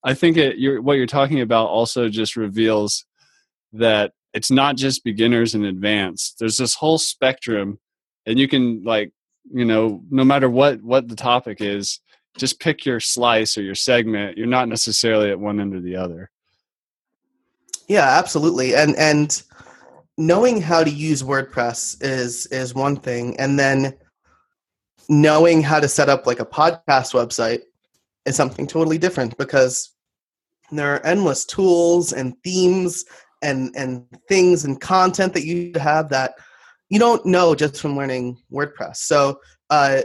I 0.03 0.13
think 0.13 0.37
it 0.37 0.57
you're 0.57 0.81
what 0.81 0.97
you're 0.97 1.07
talking 1.07 1.41
about 1.41 1.67
also 1.67 2.09
just 2.09 2.35
reveals 2.35 3.05
that 3.73 4.13
it's 4.33 4.51
not 4.51 4.75
just 4.75 5.03
beginners 5.03 5.55
and 5.55 5.65
advanced. 5.65 6.37
There's 6.39 6.57
this 6.57 6.75
whole 6.75 6.97
spectrum, 6.97 7.79
and 8.25 8.39
you 8.39 8.47
can 8.47 8.83
like 8.83 9.11
you 9.51 9.65
know 9.65 10.03
no 10.09 10.23
matter 10.23 10.49
what 10.49 10.81
what 10.81 11.07
the 11.07 11.15
topic 11.15 11.61
is 11.61 11.99
just 12.37 12.59
pick 12.59 12.85
your 12.85 12.99
slice 12.99 13.57
or 13.57 13.61
your 13.61 13.75
segment 13.75 14.37
you're 14.37 14.47
not 14.47 14.69
necessarily 14.69 15.29
at 15.29 15.39
one 15.39 15.59
end 15.59 15.75
or 15.75 15.81
the 15.81 15.95
other 15.95 16.29
yeah 17.87 18.17
absolutely 18.17 18.75
and 18.75 18.95
and 18.95 19.43
knowing 20.17 20.61
how 20.61 20.83
to 20.83 20.89
use 20.89 21.23
wordpress 21.23 21.97
is 22.01 22.45
is 22.47 22.73
one 22.73 22.95
thing 22.95 23.37
and 23.39 23.59
then 23.59 23.93
knowing 25.09 25.61
how 25.61 25.79
to 25.79 25.87
set 25.87 26.09
up 26.09 26.25
like 26.25 26.39
a 26.39 26.45
podcast 26.45 27.13
website 27.13 27.61
is 28.25 28.35
something 28.35 28.65
totally 28.65 28.97
different 28.97 29.37
because 29.37 29.91
there 30.71 30.95
are 30.95 31.05
endless 31.05 31.45
tools 31.45 32.13
and 32.13 32.35
themes 32.43 33.03
and 33.43 33.75
and 33.75 34.05
things 34.27 34.65
and 34.65 34.81
content 34.81 35.33
that 35.33 35.45
you 35.45 35.71
have 35.75 36.09
that 36.09 36.33
you 36.89 36.97
don't 36.97 37.25
know 37.25 37.53
just 37.53 37.79
from 37.79 37.95
learning 37.95 38.37
wordpress 38.51 38.97
so 38.97 39.39
uh, 39.69 40.01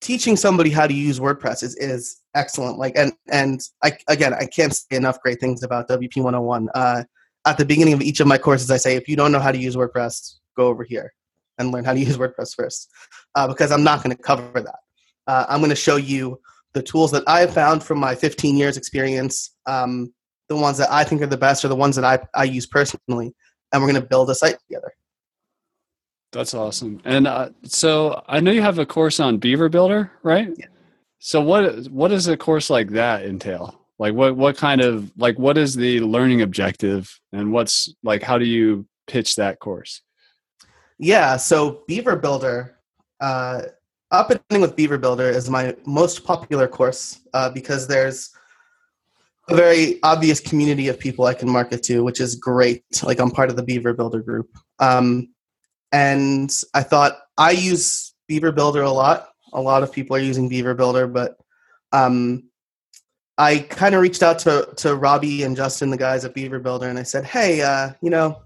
teaching 0.00 0.36
somebody 0.36 0.70
how 0.70 0.86
to 0.86 0.94
use 0.94 1.20
WordPress 1.20 1.62
is, 1.62 1.76
is 1.76 2.20
excellent. 2.34 2.78
Like, 2.78 2.94
and, 2.96 3.12
and 3.30 3.60
I, 3.82 3.92
again, 4.08 4.34
I 4.34 4.46
can't 4.46 4.74
say 4.74 4.96
enough 4.96 5.20
great 5.20 5.40
things 5.40 5.62
about 5.62 5.88
WP 5.88 6.16
101. 6.16 6.68
Uh, 6.74 7.04
at 7.46 7.58
the 7.58 7.64
beginning 7.64 7.94
of 7.94 8.02
each 8.02 8.20
of 8.20 8.26
my 8.26 8.38
courses, 8.38 8.70
I 8.70 8.76
say, 8.76 8.96
if 8.96 9.08
you 9.08 9.16
don't 9.16 9.32
know 9.32 9.38
how 9.38 9.52
to 9.52 9.58
use 9.58 9.76
WordPress, 9.76 10.36
go 10.56 10.68
over 10.68 10.84
here 10.84 11.12
and 11.58 11.70
learn 11.70 11.84
how 11.84 11.92
to 11.92 12.00
use 12.06 12.16
WordPress 12.16 12.54
first, 12.54 12.90
uh, 13.34 13.46
because 13.46 13.72
I'm 13.72 13.84
not 13.84 14.02
going 14.02 14.16
to 14.16 14.22
cover 14.22 14.60
that. 14.60 14.78
Uh, 15.26 15.46
I'm 15.48 15.60
going 15.60 15.70
to 15.70 15.76
show 15.76 15.96
you 15.96 16.40
the 16.72 16.82
tools 16.82 17.10
that 17.10 17.24
I've 17.26 17.52
found 17.52 17.82
from 17.82 17.98
my 17.98 18.14
15 18.14 18.56
years 18.56 18.76
experience, 18.76 19.56
um, 19.66 20.12
the 20.50 20.56
ones 20.56 20.76
that 20.78 20.92
I 20.92 21.04
think 21.04 21.22
are 21.22 21.26
the 21.26 21.38
best 21.38 21.64
are 21.64 21.68
the 21.68 21.76
ones 21.76 21.96
that 21.96 22.04
I, 22.04 22.18
I 22.34 22.44
use 22.44 22.66
personally. 22.66 23.32
and 23.72 23.80
we're 23.80 23.88
going 23.88 24.02
to 24.02 24.06
build 24.06 24.28
a 24.30 24.34
site 24.34 24.58
together. 24.68 24.92
That's 26.32 26.54
awesome. 26.54 27.00
And 27.04 27.26
uh, 27.26 27.50
so 27.64 28.22
I 28.28 28.40
know 28.40 28.50
you 28.50 28.60
have 28.60 28.78
a 28.78 28.84
course 28.84 29.20
on 29.20 29.38
Beaver 29.38 29.68
Builder, 29.68 30.12
right? 30.22 30.48
Yeah. 30.56 30.66
So 31.20 31.40
what 31.40 31.86
what 31.88 32.08
does 32.08 32.28
a 32.28 32.36
course 32.36 32.68
like 32.70 32.90
that 32.90 33.24
entail? 33.24 33.80
Like 33.98 34.14
what 34.14 34.36
what 34.36 34.56
kind 34.56 34.80
of 34.80 35.12
like 35.16 35.38
what 35.38 35.56
is 35.56 35.74
the 35.74 36.00
learning 36.00 36.42
objective 36.42 37.20
and 37.32 37.52
what's 37.52 37.94
like 38.02 38.22
how 38.22 38.38
do 38.38 38.44
you 38.44 38.86
pitch 39.06 39.36
that 39.36 39.58
course? 39.60 40.02
Yeah, 40.98 41.36
so 41.36 41.82
Beaver 41.86 42.16
Builder, 42.16 42.76
uh, 43.20 43.62
up 44.10 44.30
and 44.30 44.40
running 44.50 44.62
with 44.62 44.76
Beaver 44.76 44.98
Builder 44.98 45.28
is 45.30 45.48
my 45.48 45.76
most 45.86 46.24
popular 46.24 46.68
course 46.68 47.20
uh, 47.34 47.50
because 47.50 47.86
there's 47.86 48.30
a 49.48 49.54
very 49.54 49.98
obvious 50.02 50.40
community 50.40 50.88
of 50.88 50.98
people 50.98 51.26
I 51.26 51.34
can 51.34 51.50
market 51.50 51.82
to, 51.84 52.04
which 52.04 52.20
is 52.20 52.34
great. 52.36 52.84
Like 53.02 53.18
I'm 53.18 53.30
part 53.30 53.50
of 53.50 53.56
the 53.56 53.62
Beaver 53.62 53.94
Builder 53.94 54.22
group. 54.22 54.48
Um, 54.78 55.30
and 55.92 56.54
I 56.74 56.82
thought 56.82 57.18
I 57.36 57.50
use 57.50 58.14
Beaver 58.28 58.52
Builder 58.52 58.82
a 58.82 58.90
lot. 58.90 59.28
A 59.52 59.60
lot 59.60 59.82
of 59.82 59.92
people 59.92 60.14
are 60.16 60.20
using 60.20 60.48
Beaver 60.48 60.74
Builder, 60.74 61.08
but 61.08 61.36
um, 61.92 62.44
I 63.36 63.58
kind 63.58 63.94
of 63.94 64.02
reached 64.02 64.22
out 64.22 64.38
to 64.40 64.68
to 64.76 64.94
Robby 64.94 65.42
and 65.42 65.56
Justin, 65.56 65.90
the 65.90 65.96
guys 65.96 66.24
at 66.24 66.34
Beaver 66.34 66.60
Builder, 66.60 66.88
and 66.88 66.98
I 66.98 67.02
said, 67.02 67.24
"Hey, 67.24 67.62
uh, 67.62 67.92
you 68.00 68.10
know, 68.10 68.42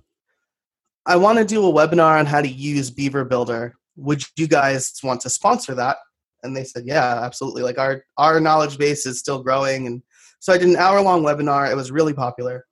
I 1.05 1.17
want 1.17 1.39
to 1.39 1.45
do 1.45 1.67
a 1.67 1.73
webinar 1.73 2.19
on 2.19 2.27
how 2.27 2.41
to 2.41 2.49
use 2.49 2.91
Beaver 2.91 3.25
Builder. 3.25 3.75
Would 3.97 4.23
you 4.37 4.47
guys 4.47 4.93
want 5.03 5.21
to 5.23 5.31
sponsor 5.31 5.75
that?" 5.75 5.99
And 6.43 6.57
they 6.57 6.65
said, 6.65 6.85
"Yeah, 6.87 7.21
absolutely. 7.23 7.63
Like 7.63 7.77
our 7.77 8.05
our 8.17 8.41
knowledge 8.41 8.79
base 8.79 9.05
is 9.05 9.19
still 9.19 9.43
growing, 9.43 9.87
and 9.87 10.03
so 10.45 10.53
I 10.53 10.59
did 10.59 10.69
an 10.69 10.77
hour 10.77 11.01
long 11.01 11.23
webinar. 11.23 11.71
It 11.71 11.75
was 11.75 11.91
really 11.91 12.13
popular 12.13 12.67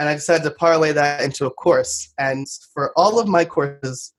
and 0.00 0.08
I 0.08 0.14
decided 0.14 0.44
to 0.44 0.52
parlay 0.52 0.92
that 0.92 1.20
into 1.20 1.44
a 1.44 1.50
course. 1.50 2.14
And 2.16 2.46
for 2.72 2.90
all 2.96 3.20
of 3.20 3.28
my 3.28 3.44
courses, 3.44 4.14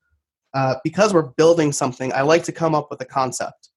uh, 0.54 0.76
because 0.84 1.12
we're 1.12 1.32
building 1.38 1.72
something, 1.72 2.14
I 2.14 2.22
like 2.22 2.44
to 2.44 2.52
come 2.52 2.76
up 2.76 2.92
with 2.92 3.02
a 3.02 3.06
concept. 3.06 3.70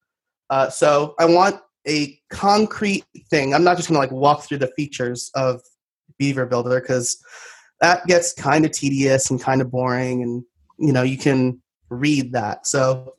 Uh, 0.50 0.68
so 0.68 1.14
I 1.18 1.24
want 1.24 1.62
a 1.88 2.20
concrete 2.28 3.06
thing. 3.30 3.54
I'm 3.54 3.64
not 3.64 3.78
just 3.78 3.88
going 3.88 3.96
to 3.96 4.00
like 4.00 4.10
walk 4.10 4.42
through 4.42 4.58
the 4.58 4.70
features 4.76 5.30
of 5.34 5.62
Beaver 6.18 6.44
Builder 6.44 6.78
because 6.78 7.16
that 7.80 8.04
gets 8.06 8.34
kind 8.34 8.66
of 8.66 8.72
tedious 8.72 9.30
and 9.30 9.40
kind 9.40 9.62
of 9.62 9.70
boring, 9.70 10.22
and 10.22 10.44
you 10.78 10.92
know 10.92 11.02
you 11.02 11.16
can 11.16 11.62
read 11.88 12.32
that. 12.32 12.66
So 12.66 13.14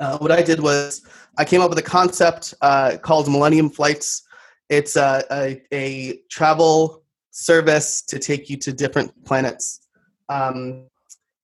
uh, 0.00 0.18
what 0.18 0.32
I 0.32 0.42
did 0.42 0.58
was 0.58 1.06
I 1.38 1.44
came 1.44 1.60
up 1.60 1.70
with 1.70 1.78
a 1.78 1.82
concept 1.82 2.54
uh, 2.60 2.96
called 3.00 3.30
Millennium 3.30 3.70
Flights. 3.70 4.25
It's 4.68 4.96
a, 4.96 5.24
a, 5.30 5.62
a 5.72 6.18
travel 6.30 7.04
service 7.30 8.02
to 8.02 8.18
take 8.18 8.50
you 8.50 8.56
to 8.58 8.72
different 8.72 9.12
planets. 9.24 9.80
Um, 10.28 10.86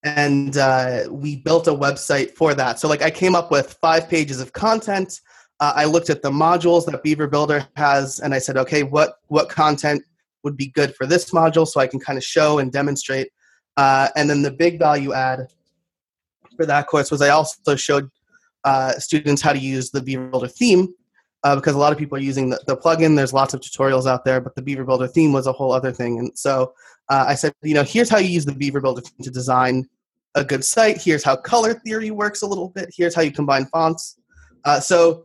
and 0.05 0.57
uh, 0.57 1.05
we 1.11 1.37
built 1.37 1.69
a 1.69 1.73
website 1.73 2.33
for 2.33 2.55
that. 2.55 2.81
So, 2.81 2.89
like, 2.89 3.03
I 3.03 3.11
came 3.11 3.35
up 3.35 3.51
with 3.51 3.75
five 3.81 4.09
pages 4.09 4.41
of 4.41 4.53
content. 4.53 5.21
Uh, 5.61 5.73
I 5.77 5.85
looked 5.85 6.11
at 6.11 6.23
the 6.23 6.31
modules 6.31 6.87
that 6.87 7.03
Beaver 7.05 7.29
Builder 7.29 7.69
has, 7.77 8.19
and 8.19 8.35
I 8.35 8.39
said, 8.39 8.57
okay, 8.57 8.83
what 8.83 9.19
what 9.29 9.49
content 9.49 10.03
would 10.43 10.57
be 10.57 10.67
good 10.67 10.95
for 10.97 11.07
this 11.07 11.31
module, 11.31 11.69
so 11.69 11.81
I 11.81 11.87
can 11.87 12.01
kind 12.01 12.17
of 12.17 12.25
show 12.25 12.59
and 12.59 12.73
demonstrate. 12.73 13.29
Uh, 13.77 14.09
and 14.17 14.29
then 14.29 14.43
the 14.43 14.51
big 14.51 14.79
value 14.79 15.13
add 15.13 15.47
for 16.57 16.67
that 16.67 16.89
course 16.89 17.11
was 17.11 17.23
I 17.23 17.29
also 17.29 17.77
showed 17.77 18.11
uh, 18.65 18.93
students 18.93 19.41
how 19.41 19.53
to 19.53 19.59
use 19.59 19.91
the 19.91 20.03
Beaver 20.03 20.27
Builder 20.29 20.49
theme, 20.49 20.93
uh, 21.45 21.57
because 21.57 21.75
a 21.75 21.79
lot 21.79 21.93
of 21.93 21.99
people 21.99 22.17
are 22.17 22.23
using 22.23 22.51
the, 22.51 22.61
the 22.67 22.77
plugin. 22.77 23.17
There's 23.17 23.33
lots 23.33 23.55
of 23.55 23.61
tutorials 23.61 24.07
out 24.07 24.25
there, 24.25 24.41
but 24.41 24.55
the 24.55 24.63
Beaver 24.63 24.85
Builder 24.85 25.09
theme 25.09 25.33
was 25.33 25.47
a 25.47 25.53
whole 25.53 25.73
other 25.73 25.93
thing. 25.93 26.19
And 26.19 26.37
so 26.39 26.73
uh, 27.09 27.25
I 27.29 27.35
said, 27.35 27.53
you 27.63 27.75
know, 27.75 27.83
here's 27.83 28.09
how 28.09 28.19
you 28.19 28.29
use 28.29 28.45
the 28.45 28.55
Beaver 28.55 28.81
Builder 28.81 29.03
to 29.23 29.31
design 29.31 29.89
a 30.35 30.45
good 30.45 30.65
site. 30.65 31.01
Here's 31.03 31.25
how 31.25 31.37
color 31.37 31.75
theory 31.75 32.11
works 32.11 32.43
a 32.43 32.47
little 32.47 32.69
bit. 32.69 32.91
Here's 32.97 33.15
how 33.15 33.23
you 33.23 33.33
combine 33.33 33.67
fonts. 33.67 34.19
Uh, 34.65 34.81
so 34.81 35.25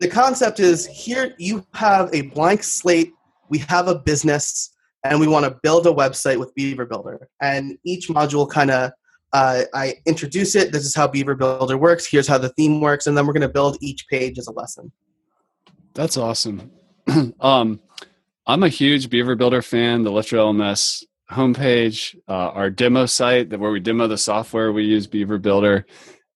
the 0.00 0.08
concept 0.08 0.60
is 0.60 0.86
here 0.86 1.34
you 1.38 1.66
have 1.74 2.10
a 2.12 2.22
blank 2.22 2.62
slate. 2.62 3.12
We 3.48 3.58
have 3.58 3.88
a 3.88 3.94
business, 3.94 4.70
and 5.04 5.20
we 5.20 5.26
want 5.26 5.44
to 5.44 5.58
build 5.62 5.86
a 5.86 5.92
website 5.92 6.38
with 6.38 6.54
Beaver 6.54 6.86
Builder. 6.86 7.28
And 7.40 7.78
each 7.84 8.08
module 8.08 8.48
kind 8.48 8.70
of 8.70 8.92
uh, 9.32 9.64
I 9.74 9.94
introduce 10.06 10.54
it. 10.54 10.70
This 10.70 10.84
is 10.84 10.94
how 10.94 11.08
Beaver 11.08 11.34
Builder 11.34 11.76
works. 11.76 12.06
Here's 12.06 12.28
how 12.28 12.38
the 12.38 12.50
theme 12.50 12.80
works, 12.80 13.08
and 13.08 13.18
then 13.18 13.26
we're 13.26 13.32
going 13.32 13.42
to 13.42 13.48
build 13.48 13.76
each 13.80 14.06
page 14.08 14.38
as 14.38 14.46
a 14.46 14.52
lesson. 14.52 14.92
That's 15.94 16.16
awesome. 16.16 16.72
um, 17.40 17.80
I'm 18.46 18.62
a 18.62 18.68
huge 18.68 19.10
Beaver 19.10 19.36
Builder 19.36 19.62
fan. 19.62 20.02
The 20.02 20.10
Lifter 20.10 20.36
LMS 20.36 21.04
homepage, 21.30 22.16
uh, 22.28 22.50
our 22.50 22.68
demo 22.68 23.06
site 23.06 23.50
that 23.50 23.60
where 23.60 23.70
we 23.70 23.80
demo 23.80 24.06
the 24.08 24.18
software, 24.18 24.72
we 24.72 24.84
use 24.84 25.06
Beaver 25.06 25.38
Builder, 25.38 25.86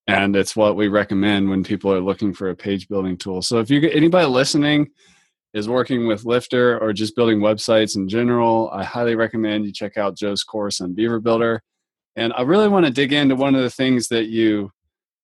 and 0.06 0.34
it's 0.36 0.56
what 0.56 0.76
we 0.76 0.88
recommend 0.88 1.50
when 1.50 1.64
people 1.64 1.92
are 1.92 2.00
looking 2.00 2.32
for 2.32 2.50
a 2.50 2.56
page 2.56 2.88
building 2.88 3.16
tool. 3.16 3.42
So 3.42 3.58
if 3.58 3.68
you 3.68 3.88
anybody 3.90 4.26
listening 4.26 4.88
is 5.54 5.68
working 5.68 6.06
with 6.06 6.24
Lifter 6.24 6.78
or 6.78 6.92
just 6.92 7.16
building 7.16 7.40
websites 7.40 7.96
in 7.96 8.08
general, 8.08 8.70
I 8.72 8.84
highly 8.84 9.16
recommend 9.16 9.66
you 9.66 9.72
check 9.72 9.96
out 9.96 10.16
Joe's 10.16 10.44
course 10.44 10.80
on 10.80 10.94
Beaver 10.94 11.20
Builder. 11.20 11.62
And 12.16 12.32
I 12.32 12.42
really 12.42 12.68
want 12.68 12.86
to 12.86 12.92
dig 12.92 13.12
into 13.12 13.36
one 13.36 13.54
of 13.54 13.62
the 13.62 13.70
things 13.70 14.08
that 14.08 14.26
you 14.26 14.70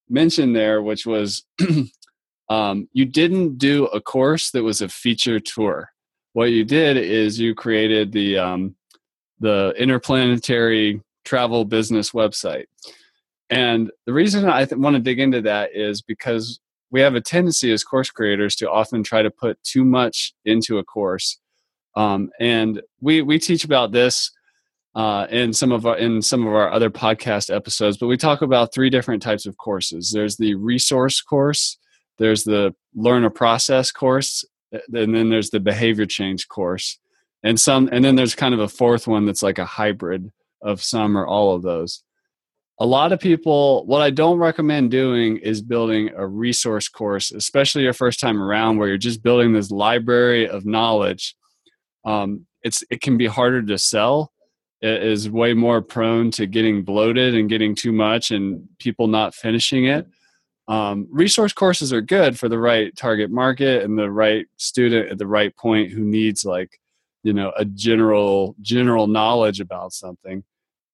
mentioned 0.09 0.55
there, 0.55 0.81
which 0.81 1.05
was 1.05 1.45
um, 2.49 2.87
you 2.93 3.05
didn't 3.05 3.57
do 3.57 3.85
a 3.87 4.01
course 4.01 4.51
that 4.51 4.63
was 4.63 4.81
a 4.81 4.89
feature 4.89 5.39
tour. 5.39 5.89
What 6.33 6.51
you 6.51 6.63
did 6.63 6.97
is 6.97 7.39
you 7.39 7.55
created 7.55 8.11
the 8.11 8.37
um, 8.37 8.75
the 9.39 9.73
interplanetary 9.77 11.01
travel 11.23 11.65
business 11.65 12.11
website. 12.11 12.65
And 13.49 13.91
the 14.05 14.13
reason 14.13 14.45
I 14.45 14.65
th- 14.65 14.79
want 14.79 14.95
to 14.95 15.01
dig 15.01 15.19
into 15.19 15.41
that 15.41 15.71
is 15.73 16.01
because 16.01 16.59
we 16.91 17.01
have 17.01 17.15
a 17.15 17.21
tendency 17.21 17.71
as 17.71 17.83
course 17.83 18.09
creators 18.09 18.55
to 18.57 18.69
often 18.69 19.03
try 19.03 19.21
to 19.21 19.29
put 19.29 19.61
too 19.63 19.83
much 19.83 20.33
into 20.45 20.77
a 20.77 20.83
course. 20.83 21.39
Um, 21.95 22.29
and 22.39 22.81
we 23.01 23.21
we 23.21 23.39
teach 23.39 23.63
about 23.63 23.91
this 23.91 24.31
uh, 24.95 25.27
in 25.29 25.53
some 25.53 25.71
of 25.71 25.85
our 25.85 25.97
in 25.97 26.21
some 26.21 26.45
of 26.45 26.53
our 26.53 26.71
other 26.71 26.89
podcast 26.89 27.53
episodes, 27.53 27.97
but 27.97 28.07
we 28.07 28.17
talk 28.17 28.41
about 28.41 28.73
three 28.73 28.89
different 28.89 29.21
types 29.21 29.45
of 29.45 29.57
courses. 29.57 30.11
There's 30.11 30.37
the 30.37 30.55
resource 30.55 31.21
course, 31.21 31.77
there's 32.17 32.43
the 32.43 32.73
learn 32.93 33.25
a 33.25 33.29
process 33.29 33.91
course 33.91 34.45
and 34.71 35.15
then 35.15 35.29
there's 35.29 35.49
the 35.49 35.59
behavior 35.59 36.05
change 36.05 36.47
course. 36.47 36.99
And 37.43 37.59
some 37.59 37.89
and 37.91 38.03
then 38.03 38.15
there's 38.15 38.35
kind 38.35 38.53
of 38.53 38.59
a 38.59 38.67
fourth 38.67 39.07
one 39.07 39.25
that's 39.25 39.43
like 39.43 39.59
a 39.59 39.65
hybrid 39.65 40.31
of 40.61 40.81
some 40.81 41.17
or 41.17 41.27
all 41.27 41.55
of 41.55 41.61
those. 41.61 42.03
A 42.79 42.85
lot 42.85 43.13
of 43.13 43.19
people 43.19 43.85
what 43.85 44.01
i 44.01 44.09
don't 44.09 44.39
recommend 44.39 44.91
doing 44.91 45.37
is 45.37 45.61
building 45.61 46.09
a 46.15 46.27
resource 46.27 46.89
course 46.89 47.31
especially 47.31 47.83
your 47.83 47.93
first 47.93 48.19
time 48.19 48.41
around 48.41 48.77
where 48.77 48.89
you're 48.89 48.97
just 48.97 49.23
building 49.23 49.53
this 49.53 49.71
library 49.71 50.47
of 50.47 50.65
knowledge. 50.65 51.35
Um, 52.03 52.45
it's 52.63 52.83
it 52.89 53.01
can 53.01 53.17
be 53.17 53.27
harder 53.27 53.61
to 53.61 53.77
sell. 53.77 54.31
It 54.81 55.03
is 55.03 55.29
way 55.29 55.53
more 55.53 55.81
prone 55.81 56.31
to 56.31 56.47
getting 56.47 56.83
bloated 56.83 57.35
and 57.35 57.49
getting 57.49 57.75
too 57.75 57.91
much 57.91 58.31
and 58.31 58.67
people 58.79 59.07
not 59.07 59.33
finishing 59.33 59.85
it 59.85 60.07
um, 60.67 61.07
resource 61.11 61.53
courses 61.53 61.93
are 61.93 62.01
good 62.01 62.39
for 62.39 62.49
the 62.49 62.57
right 62.57 62.95
target 62.95 63.29
market 63.29 63.83
and 63.83 63.97
the 63.97 64.09
right 64.09 64.47
student 64.57 65.11
at 65.11 65.17
the 65.17 65.27
right 65.27 65.55
point 65.55 65.91
who 65.91 66.01
needs 66.01 66.43
like 66.43 66.79
you 67.23 67.33
know 67.33 67.51
a 67.57 67.65
general 67.65 68.55
general 68.61 69.07
knowledge 69.07 69.59
about 69.59 69.93
something. 69.93 70.43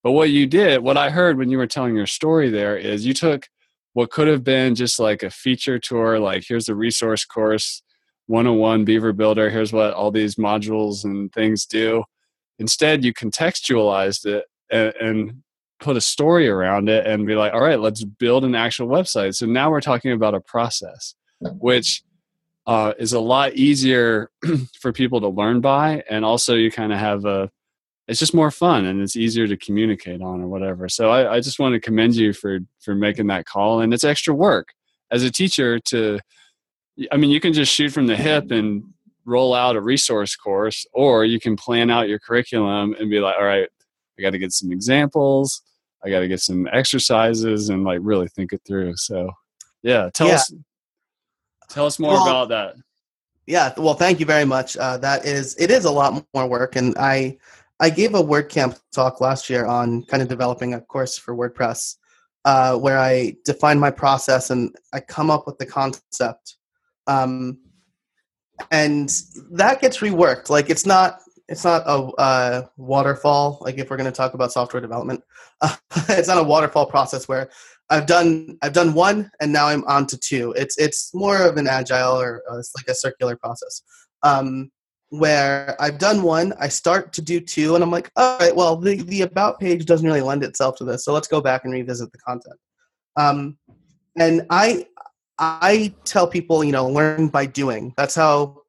But 0.04 0.12
what 0.12 0.32
you 0.32 0.48
did 0.48 0.82
what 0.82 0.98
i 0.98 1.10
heard 1.10 1.38
when 1.38 1.50
you 1.50 1.58
were 1.58 1.68
telling 1.68 1.96
your 1.96 2.08
story 2.08 2.50
there 2.50 2.76
is 2.76 3.06
you 3.06 3.14
took 3.14 3.48
what 3.94 4.10
could 4.10 4.28
have 4.28 4.44
been 4.44 4.74
just 4.74 5.00
like 5.00 5.22
a 5.22 5.30
feature 5.30 5.78
tour 5.78 6.20
like 6.20 6.44
here's 6.48 6.66
the 6.66 6.76
resource 6.76 7.24
course 7.24 7.84
101 8.28 8.84
beaver 8.86 9.14
builder 9.14 9.50
here's 9.50 9.74
what 9.74 9.94
all 9.94 10.10
these 10.12 10.36
modules 10.36 11.04
and 11.04 11.32
things 11.34 11.66
do. 11.66 12.04
Instead 12.60 13.04
you 13.04 13.14
contextualized 13.14 14.26
it 14.26 14.46
and, 14.72 14.94
and 15.00 15.44
put 15.82 15.98
a 15.98 16.02
story 16.02 16.48
around 16.48 16.88
it 16.88 17.06
and 17.06 17.28
be 17.28 17.36
like, 17.36 17.54
all 17.54 17.62
right, 17.62 17.80
let's 17.80 18.04
build 18.04 18.46
an 18.46 18.56
actual 18.56 18.88
website. 18.88 19.36
So 19.36 19.46
now 19.46 19.70
we're 19.70 19.82
talking 19.82 20.12
about 20.12 20.36
a 20.36 20.40
process, 20.40 21.16
which 21.40 22.04
uh, 22.68 22.94
is 22.98 23.14
a 23.14 23.20
lot 23.20 23.56
easier 23.56 24.30
for 24.80 24.94
people 24.94 25.20
to 25.22 25.28
learn 25.28 25.60
by. 25.60 26.04
And 26.10 26.24
also, 26.24 26.56
you 26.56 26.72
kind 26.72 26.94
of 26.94 27.00
have 27.00 27.26
a, 27.26 27.50
it's 28.08 28.20
just 28.20 28.34
more 28.34 28.52
fun 28.52 28.86
and 28.86 29.02
it's 29.02 29.16
easier 29.16 29.48
to 29.48 29.58
communicate 29.58 30.22
on 30.22 30.42
or 30.42 30.48
whatever. 30.48 30.88
So 30.88 31.10
I, 31.10 31.36
I 31.36 31.40
just 31.40 31.60
want 31.60 31.74
to 31.74 31.80
commend 31.80 32.16
you 32.16 32.34
for 32.34 32.60
for 32.80 32.94
making 32.94 33.28
that 33.28 33.46
call. 33.46 33.82
And 33.82 33.94
it's 33.94 34.04
extra 34.04 34.34
work 34.34 34.74
as 35.12 35.24
a 35.24 35.32
teacher 35.32 35.80
to, 35.80 36.20
I 37.12 37.18
mean, 37.18 37.32
you 37.32 37.40
can 37.40 37.54
just 37.54 37.72
shoot 37.72 37.92
from 37.92 38.08
the 38.08 38.16
hip 38.16 38.52
and 38.52 38.84
roll 39.26 39.54
out 39.54 39.76
a 39.76 39.82
resource 39.82 40.36
course, 40.36 40.86
or 40.94 41.26
you 41.26 41.40
can 41.40 41.56
plan 41.56 41.90
out 41.90 42.10
your 42.10 42.20
curriculum 42.20 42.96
and 43.00 43.10
be 43.10 43.20
like, 43.20 43.36
all 43.38 43.46
right, 43.46 43.70
I 44.18 44.22
got 44.22 44.32
to 44.32 44.40
get 44.40 44.52
some 44.52 44.72
examples. 44.72 45.62
I 46.04 46.10
got 46.10 46.20
to 46.20 46.28
get 46.28 46.40
some 46.40 46.68
exercises 46.72 47.70
and 47.70 47.84
like 47.84 48.00
really 48.02 48.28
think 48.28 48.54
it 48.54 48.62
through. 48.66 48.94
So, 48.98 49.32
yeah, 49.84 50.10
tell 50.14 50.28
yeah. 50.28 50.36
us 50.36 50.54
tell 51.70 51.86
us 51.86 52.00
more 52.00 52.14
well, 52.14 52.28
about 52.28 52.50
that. 52.50 52.76
Yeah, 53.48 53.74
well, 53.78 53.94
thank 53.94 54.20
you 54.20 54.26
very 54.26 54.46
much. 54.46 54.78
Uh, 54.78 54.98
that 54.98 55.26
is 55.26 55.56
it 55.58 55.72
is 55.72 55.86
a 55.86 55.92
lot 55.92 56.26
more 56.34 56.48
work, 56.48 56.76
and 56.76 56.96
I 56.98 57.38
I 57.80 57.90
gave 57.90 58.14
a 58.14 58.24
WordCamp 58.24 58.80
talk 58.94 59.22
last 59.22 59.50
year 59.50 59.66
on 59.66 60.04
kind 60.04 60.22
of 60.22 60.30
developing 60.30 60.74
a 60.74 60.82
course 60.82 61.18
for 61.18 61.36
WordPress, 61.36 61.98
uh, 62.46 62.78
where 62.78 63.00
I 63.00 63.36
define 63.44 63.80
my 63.80 63.92
process 63.92 64.52
and 64.52 64.76
I 64.94 65.00
come 65.00 65.30
up 65.32 65.48
with 65.48 65.58
the 65.58 65.66
concept, 65.66 66.58
um, 67.08 67.60
and 68.70 69.10
that 69.52 69.82
gets 69.82 69.98
reworked. 69.98 70.50
Like 70.50 70.70
it's 70.70 70.86
not 70.86 71.20
it's 71.52 71.66
not 71.66 71.84
a 71.86 72.12
uh, 72.18 72.68
waterfall. 72.78 73.58
Like 73.62 73.78
if 73.78 73.90
we're 73.90 73.98
going 73.98 74.10
to 74.10 74.16
talk 74.16 74.34
about 74.34 74.54
software 74.54 74.80
development, 74.80 75.22
uh, 75.60 75.76
it's 76.10 76.30
not 76.30 76.38
a 76.38 76.44
waterfall 76.44 76.86
process 76.86 77.28
where 77.28 77.50
I've 77.90 78.06
done 78.06 78.58
I've 78.62 78.72
done 78.72 78.94
one 78.94 79.30
and 79.42 79.52
now 79.52 79.68
I'm 79.68 79.84
on 79.84 80.08
to 80.08 80.18
two. 80.18 80.54
It's 80.54 80.78
it's 80.78 81.14
more 81.14 81.44
of 81.44 81.58
an 81.58 81.68
agile 81.68 82.20
or 82.20 82.42
uh, 82.50 82.58
it's 82.58 82.74
like 82.76 82.88
a 82.88 82.96
circular 82.96 83.36
process. 83.36 83.84
Um, 84.24 84.72
where 85.10 85.76
I've 85.78 85.98
done 85.98 86.22
one, 86.24 86.54
I 86.58 86.70
start 86.70 87.12
to 87.14 87.22
do 87.22 87.42
two, 87.42 87.76
and 87.76 87.84
I'm 87.84 87.92
like, 87.92 88.10
all 88.16 88.38
right, 88.40 88.56
well, 88.56 88.78
the, 88.78 89.02
the 89.02 89.24
about 89.24 89.60
page 89.60 89.86
doesn't 89.86 90.08
really 90.08 90.22
lend 90.22 90.42
itself 90.42 90.78
to 90.78 90.86
this, 90.86 91.04
so 91.04 91.12
let's 91.12 91.28
go 91.28 91.42
back 91.42 91.66
and 91.66 91.74
revisit 91.74 92.14
the 92.14 92.18
content. 92.20 92.56
Um, 93.18 93.58
and 94.18 94.46
I 94.50 94.86
I 95.38 95.94
tell 96.06 96.28
people, 96.28 96.64
you 96.64 96.72
know, 96.72 96.88
learn 96.88 97.28
by 97.28 97.46
doing. 97.46 97.94
That's 97.98 98.16
how 98.16 98.61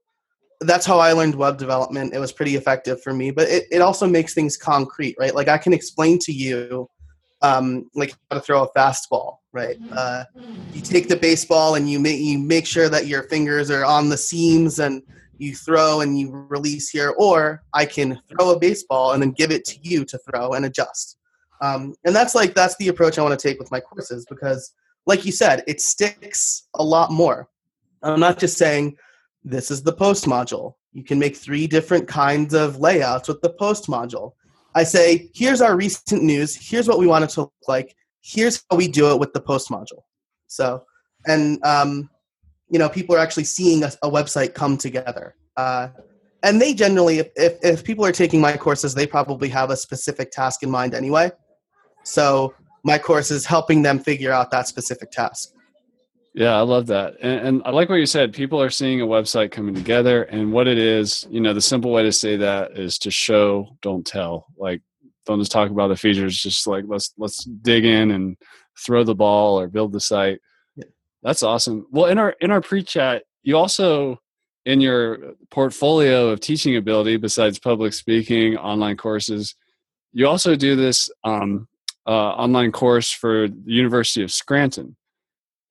that's 0.66 0.87
how 0.87 0.99
I 0.99 1.12
learned 1.12 1.35
web 1.35 1.59
development. 1.59 2.14
It 2.14 2.19
was 2.19 2.33
pretty 2.33 2.57
effective 2.57 3.02
for 3.02 3.12
me, 3.12 3.31
but 3.31 3.49
it, 3.49 3.64
it 3.71 3.81
also 3.81 4.07
makes 4.07 4.35
things 4.35 4.57
concrete, 4.57 5.16
right? 5.19 5.35
Like 5.35 5.49
I 5.49 5.59
can 5.59 5.73
explain 5.73 6.19
to 6.21 6.33
you 6.33 6.88
um, 7.42 7.90
like 7.95 8.14
how 8.31 8.38
to 8.38 8.42
throw 8.42 8.64
a 8.64 8.73
fastball, 8.73 9.38
right? 9.52 9.76
Uh, 9.90 10.25
you 10.73 10.81
take 10.81 11.09
the 11.09 11.16
baseball 11.16 11.75
and 11.75 11.90
you 11.90 11.99
make 11.99 12.21
you 12.21 12.38
make 12.38 12.66
sure 12.66 12.88
that 12.88 13.07
your 13.07 13.25
fingers 13.25 13.71
are 13.71 13.85
on 13.85 14.09
the 14.09 14.16
seams 14.16 14.78
and 14.78 15.02
you 15.38 15.54
throw 15.54 16.00
and 16.00 16.19
you 16.19 16.31
release 16.49 16.88
here, 16.88 17.14
or 17.19 17.62
I 17.75 17.85
can 17.85 18.21
throw 18.31 18.50
a 18.50 18.59
baseball 18.59 19.12
and 19.12 19.23
then 19.23 19.33
give 19.33 19.50
it 19.50 19.64
to 19.66 19.76
you 19.83 20.04
to 20.04 20.19
throw 20.19 20.52
and 20.52 20.64
adjust. 20.64 21.19
Um, 21.61 21.95
and 22.04 22.14
that's 22.14 22.35
like 22.35 22.54
that's 22.54 22.76
the 22.76 22.88
approach 22.88 23.19
I 23.19 23.23
want 23.23 23.38
to 23.38 23.49
take 23.49 23.59
with 23.59 23.71
my 23.71 23.81
courses 23.81 24.25
because, 24.28 24.73
like 25.07 25.25
you 25.25 25.33
said, 25.33 25.64
it 25.66 25.81
sticks 25.81 26.69
a 26.75 26.85
lot 26.85 27.11
more. 27.11 27.49
I'm 28.02 28.21
not 28.21 28.38
just 28.38 28.57
saying 28.57 28.97
this 29.44 29.70
is 29.70 29.82
the 29.82 29.92
post 29.92 30.26
module. 30.26 30.75
You 30.92 31.02
can 31.02 31.18
make 31.18 31.37
three 31.37 31.66
different 31.66 32.06
kinds 32.06 32.54
of 32.54 32.78
layouts 32.78 33.28
with 33.28 33.40
the 33.40 33.50
post 33.50 33.87
module. 33.87 34.32
I 34.75 34.84
say, 34.84 35.30
here's 35.34 35.61
our 35.61 35.76
recent 35.76 36.22
news. 36.22 36.54
Here's 36.54 36.88
what 36.88 36.99
we 36.99 37.06
want 37.06 37.25
it 37.25 37.30
to 37.30 37.42
look 37.42 37.52
like. 37.68 37.94
Here's 38.22 38.62
how 38.70 38.76
we 38.76 38.88
do 38.88 39.11
it 39.12 39.18
with 39.18 39.32
the 39.32 39.40
post 39.40 39.68
module. 39.68 40.02
So, 40.46 40.84
and 41.26 41.62
um, 41.64 42.08
you 42.70 42.78
know, 42.78 42.88
people 42.88 43.14
are 43.14 43.18
actually 43.18 43.44
seeing 43.44 43.82
a, 43.82 43.92
a 44.02 44.11
website 44.11 44.54
come 44.54 44.76
together. 44.76 45.34
Uh, 45.56 45.88
and 46.42 46.61
they 46.61 46.75
generally, 46.75 47.18
if, 47.18 47.28
if, 47.37 47.58
if 47.62 47.84
people 47.84 48.04
are 48.04 48.12
taking 48.12 48.40
my 48.40 48.56
courses, 48.56 48.94
they 48.94 49.06
probably 49.06 49.49
have 49.50 49.70
a 49.70 49.76
specific 49.76 50.30
task 50.30 50.62
in 50.62 50.70
mind 50.70 50.94
anyway. 50.94 51.30
So 52.04 52.54
my 52.82 52.99
course 52.99 53.30
is 53.30 53.46
helping 53.46 53.82
them 53.82 53.99
figure 53.99 54.32
out 54.32 54.50
that 54.50 54.66
specific 54.66 55.11
task. 55.11 55.50
Yeah, 56.34 56.56
I 56.56 56.62
love 56.62 56.86
that. 56.86 57.16
And, 57.20 57.46
and, 57.46 57.62
I 57.66 57.70
like 57.70 57.90
what 57.90 57.96
you 57.96 58.06
said. 58.06 58.32
People 58.32 58.60
are 58.62 58.70
seeing 58.70 59.02
a 59.02 59.06
website 59.06 59.52
coming 59.52 59.74
together, 59.74 60.22
and 60.24 60.50
what 60.50 60.66
it 60.66 60.78
is, 60.78 61.26
you 61.30 61.40
know, 61.40 61.52
the 61.52 61.60
simple 61.60 61.92
way 61.92 62.02
to 62.04 62.12
say 62.12 62.36
that 62.38 62.72
is 62.72 62.98
to 63.00 63.10
show, 63.10 63.76
don't 63.82 64.06
tell. 64.06 64.46
Like, 64.56 64.80
don't 65.26 65.38
just 65.38 65.52
talk 65.52 65.70
about 65.70 65.88
the 65.88 65.96
features. 65.96 66.36
Just 66.36 66.66
like 66.66 66.84
let's 66.88 67.12
let's 67.18 67.44
dig 67.44 67.84
in 67.84 68.10
and 68.10 68.36
throw 68.78 69.04
the 69.04 69.14
ball 69.14 69.60
or 69.60 69.68
build 69.68 69.92
the 69.92 70.00
site. 70.00 70.40
Yeah. 70.74 70.84
That's 71.22 71.42
awesome. 71.42 71.86
Well, 71.90 72.06
in 72.06 72.18
our 72.18 72.34
in 72.40 72.50
our 72.50 72.60
pre-chat, 72.60 73.24
you 73.42 73.56
also 73.56 74.18
in 74.64 74.80
your 74.80 75.34
portfolio 75.50 76.28
of 76.28 76.40
teaching 76.40 76.76
ability, 76.76 77.16
besides 77.16 77.58
public 77.58 77.92
speaking, 77.92 78.56
online 78.56 78.96
courses, 78.96 79.54
you 80.12 80.26
also 80.26 80.54
do 80.54 80.76
this 80.76 81.10
um, 81.24 81.68
uh, 82.06 82.10
online 82.10 82.70
course 82.72 83.10
for 83.10 83.48
the 83.48 83.72
University 83.72 84.22
of 84.22 84.30
Scranton. 84.30 84.96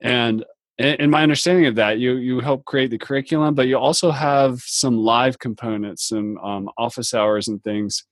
And 0.01 0.43
in 0.83 1.09
my 1.09 1.23
understanding 1.23 1.65
of 1.65 1.75
that, 1.75 1.99
you 1.99 2.13
you 2.17 2.39
help 2.39 2.65
create 2.65 2.89
the 2.91 2.97
curriculum, 2.97 3.55
but 3.55 3.67
you 3.67 3.77
also 3.77 4.11
have 4.11 4.61
some 4.61 4.97
live 4.97 5.39
components 5.39 6.11
and 6.11 6.37
um, 6.43 6.69
office 6.77 7.13
hours 7.13 7.47
and 7.47 7.63
things. 7.63 8.05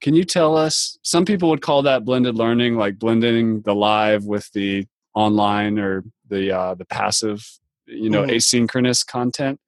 Can 0.00 0.14
you 0.14 0.24
tell 0.24 0.56
us? 0.56 0.98
Some 1.02 1.24
people 1.24 1.48
would 1.50 1.62
call 1.62 1.82
that 1.82 2.04
blended 2.04 2.36
learning, 2.36 2.76
like 2.76 2.98
blending 2.98 3.62
the 3.62 3.74
live 3.74 4.24
with 4.24 4.50
the 4.52 4.86
online 5.14 5.78
or 5.78 6.04
the 6.28 6.52
uh, 6.52 6.74
the 6.74 6.84
passive, 6.84 7.44
you 7.86 8.10
know, 8.10 8.22
mm-hmm. 8.22 8.36
asynchronous 8.36 9.04
content. 9.06 9.60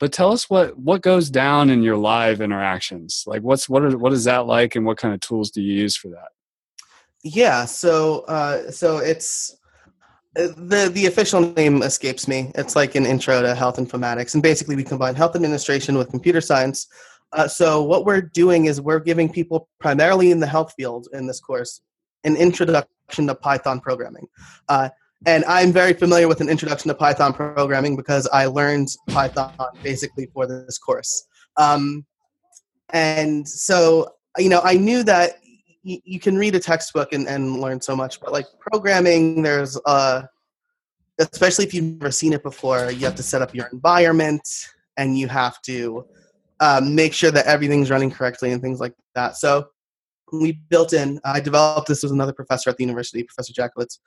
But 0.00 0.12
tell 0.12 0.32
us 0.32 0.48
what 0.48 0.78
what 0.78 1.02
goes 1.02 1.28
down 1.28 1.70
in 1.70 1.82
your 1.82 1.96
live 1.96 2.40
interactions. 2.40 3.24
Like, 3.26 3.42
what's 3.42 3.68
what 3.68 3.82
are, 3.82 3.98
what 3.98 4.12
is 4.12 4.24
that 4.24 4.46
like, 4.46 4.76
and 4.76 4.86
what 4.86 4.96
kind 4.96 5.12
of 5.12 5.20
tools 5.20 5.50
do 5.50 5.60
you 5.60 5.74
use 5.74 5.96
for 5.96 6.08
that? 6.08 6.28
Yeah, 7.24 7.64
so 7.64 8.20
uh, 8.20 8.70
so 8.70 8.98
it's 8.98 9.57
the 10.34 10.90
the 10.92 11.06
official 11.06 11.40
name 11.40 11.82
escapes 11.82 12.28
me. 12.28 12.52
It's 12.54 12.76
like 12.76 12.94
an 12.94 13.06
intro 13.06 13.42
to 13.42 13.54
health 13.54 13.76
informatics, 13.76 14.34
and 14.34 14.42
basically 14.42 14.76
we 14.76 14.84
combine 14.84 15.14
health 15.14 15.34
administration 15.34 15.96
with 15.96 16.10
computer 16.10 16.40
science. 16.40 16.86
Uh, 17.32 17.46
so 17.46 17.82
what 17.82 18.04
we're 18.04 18.22
doing 18.22 18.66
is 18.66 18.80
we're 18.80 19.00
giving 19.00 19.30
people 19.30 19.68
primarily 19.80 20.30
in 20.30 20.40
the 20.40 20.46
health 20.46 20.72
field 20.76 21.08
in 21.12 21.26
this 21.26 21.40
course 21.40 21.82
an 22.24 22.36
introduction 22.36 23.26
to 23.26 23.34
Python 23.34 23.80
programming. 23.80 24.26
Uh, 24.68 24.88
and 25.26 25.44
I'm 25.46 25.72
very 25.72 25.94
familiar 25.94 26.28
with 26.28 26.40
an 26.40 26.48
introduction 26.48 26.88
to 26.88 26.94
Python 26.94 27.32
programming 27.32 27.96
because 27.96 28.28
I 28.32 28.46
learned 28.46 28.88
Python 29.08 29.52
basically 29.82 30.26
for 30.32 30.46
this 30.46 30.78
course. 30.78 31.26
Um, 31.56 32.06
and 32.90 33.46
so, 33.46 34.12
you 34.36 34.48
know, 34.48 34.60
I 34.62 34.74
knew 34.74 35.02
that 35.04 35.38
you, 35.82 36.20
can 36.20 36.36
read 36.36 36.54
a 36.54 36.60
textbook 36.60 37.12
and, 37.12 37.26
and 37.26 37.60
learn 37.60 37.80
so 37.80 37.96
much, 37.96 38.20
but 38.20 38.32
like 38.32 38.46
programming, 38.60 39.42
there's 39.42 39.78
uh, 39.86 40.22
especially 41.18 41.64
if 41.64 41.74
you've 41.74 41.84
never 41.84 42.10
seen 42.10 42.32
it 42.32 42.42
before, 42.42 42.90
you 42.90 43.04
have 43.04 43.14
to 43.16 43.22
set 43.22 43.42
up 43.42 43.54
your 43.54 43.66
environment 43.72 44.46
and 44.96 45.18
you 45.18 45.28
have 45.28 45.60
to 45.62 46.04
um, 46.60 46.94
make 46.94 47.12
sure 47.12 47.30
that 47.30 47.46
everything's 47.46 47.90
running 47.90 48.10
correctly 48.10 48.52
and 48.52 48.62
things 48.62 48.80
like 48.80 48.94
that. 49.14 49.36
So 49.36 49.68
we 50.32 50.52
built 50.52 50.92
in, 50.92 51.20
I 51.24 51.40
developed 51.40 51.88
this 51.88 52.02
with 52.02 52.12
another 52.12 52.32
professor 52.32 52.70
at 52.70 52.76
the 52.76 52.84
university, 52.84 53.22
Professor 53.22 53.52
Jacklitz. 53.52 53.98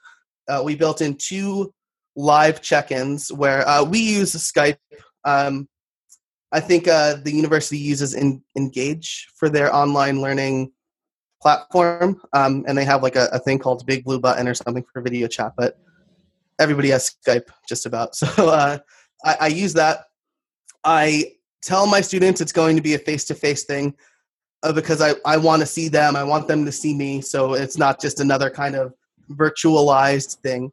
Uh, 0.48 0.62
we 0.64 0.74
built 0.74 1.00
in 1.00 1.16
two 1.16 1.72
live 2.16 2.60
check-ins 2.60 3.32
where 3.32 3.66
uh, 3.68 3.82
we 3.82 3.98
use 3.98 4.34
Skype. 4.34 4.76
Um, 5.24 5.68
I 6.50 6.60
think 6.60 6.86
uh, 6.86 7.16
the 7.22 7.32
university 7.32 7.78
uses 7.78 8.14
in, 8.14 8.42
Engage 8.56 9.28
for 9.36 9.48
their 9.48 9.74
online 9.74 10.20
learning 10.20 10.72
platform, 11.42 12.20
um, 12.32 12.64
and 12.68 12.78
they 12.78 12.84
have 12.84 13.02
like 13.02 13.16
a, 13.16 13.28
a, 13.32 13.38
thing 13.38 13.58
called 13.58 13.84
Big 13.84 14.04
Blue 14.04 14.20
Button 14.20 14.46
or 14.46 14.54
something 14.54 14.84
for 14.92 15.02
video 15.02 15.26
chat. 15.26 15.52
But 15.56 15.76
everybody 16.60 16.90
has 16.90 17.14
Skype 17.26 17.48
just 17.68 17.84
about, 17.84 18.14
so 18.20 18.26
uh, 18.48 18.78
I, 19.24 19.36
I 19.40 19.46
use 19.48 19.74
that. 19.74 20.04
I 20.84 21.32
tell 21.62 21.86
my 21.86 22.00
students 22.00 22.40
it's 22.40 22.52
going 22.52 22.76
to 22.76 22.82
be 22.82 22.94
a 22.94 22.98
face-to-face 22.98 23.64
thing 23.64 23.94
uh, 24.62 24.72
because 24.72 25.02
I, 25.02 25.14
I 25.26 25.36
want 25.36 25.60
to 25.60 25.66
see 25.66 25.88
them. 25.88 26.16
I 26.16 26.24
want 26.24 26.48
them 26.48 26.64
to 26.64 26.72
see 26.72 26.94
me, 26.94 27.20
so 27.20 27.54
it's 27.54 27.76
not 27.76 28.00
just 28.00 28.20
another 28.20 28.48
kind 28.48 28.76
of 28.76 28.94
virtualized 29.30 30.36
thing. 30.36 30.72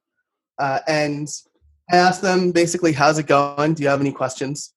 Uh, 0.59 0.79
and 0.87 1.27
I 1.91 1.97
ask 1.97 2.21
them 2.21 2.51
basically, 2.51 2.93
how's 2.93 3.17
it 3.17 3.27
going? 3.27 3.73
Do 3.73 3.83
you 3.83 3.89
have 3.89 4.01
any 4.01 4.11
questions? 4.11 4.73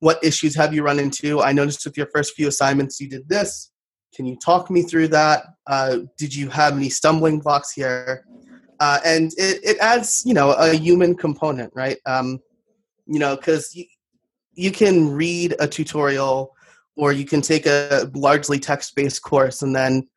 What 0.00 0.22
issues 0.22 0.54
have 0.56 0.74
you 0.74 0.82
run 0.82 0.98
into? 0.98 1.40
I 1.40 1.52
noticed 1.52 1.84
with 1.84 1.96
your 1.96 2.08
first 2.14 2.34
few 2.34 2.48
assignments 2.48 3.00
you 3.00 3.08
did 3.08 3.28
this. 3.28 3.70
Can 4.14 4.26
you 4.26 4.36
talk 4.36 4.70
me 4.70 4.82
through 4.82 5.08
that? 5.08 5.44
Uh, 5.66 5.98
did 6.18 6.34
you 6.34 6.48
have 6.48 6.76
any 6.76 6.90
stumbling 6.90 7.40
blocks 7.40 7.72
here? 7.72 8.26
Uh, 8.80 8.98
and 9.04 9.32
it, 9.36 9.60
it 9.62 9.76
adds, 9.78 10.22
you 10.24 10.34
know, 10.34 10.52
a 10.52 10.74
human 10.74 11.14
component, 11.14 11.72
right? 11.74 11.98
Um, 12.06 12.40
you 13.06 13.18
know, 13.18 13.36
because 13.36 13.74
you, 13.74 13.84
you 14.54 14.70
can 14.70 15.10
read 15.10 15.54
a 15.60 15.66
tutorial 15.66 16.54
or 16.96 17.12
you 17.12 17.24
can 17.24 17.40
take 17.40 17.66
a 17.66 18.10
largely 18.14 18.58
text-based 18.58 19.22
course 19.22 19.62
and 19.62 19.74
then 19.74 20.08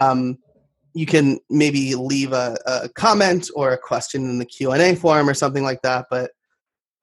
um, 0.00 0.38
you 0.94 1.06
can 1.06 1.38
maybe 1.50 1.94
leave 1.94 2.32
a, 2.32 2.56
a, 2.66 2.88
comment 2.90 3.50
or 3.54 3.72
a 3.72 3.78
question 3.78 4.28
in 4.28 4.38
the 4.38 4.44
q&a 4.44 4.94
form 4.94 5.28
or 5.28 5.34
something 5.34 5.62
like 5.62 5.80
that 5.82 6.06
but 6.10 6.30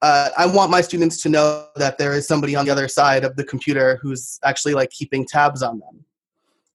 uh, 0.02 0.30
i 0.38 0.46
want 0.46 0.72
my 0.72 0.82
students 0.82 1.22
to 1.22 1.30
know 1.30 1.68
that 1.76 1.98
there 1.98 2.14
is 2.14 2.28
somebody 2.28 2.56
on 2.56 2.66
the 2.66 2.72
other 2.72 2.88
side 2.88 3.24
of 3.24 3.36
the 3.36 3.44
computer 3.44 4.00
who's 4.02 4.40
actually 4.44 4.74
like 4.74 4.90
keeping 4.90 5.26
tabs 5.26 5.62
on 5.62 5.80
them 5.80 6.06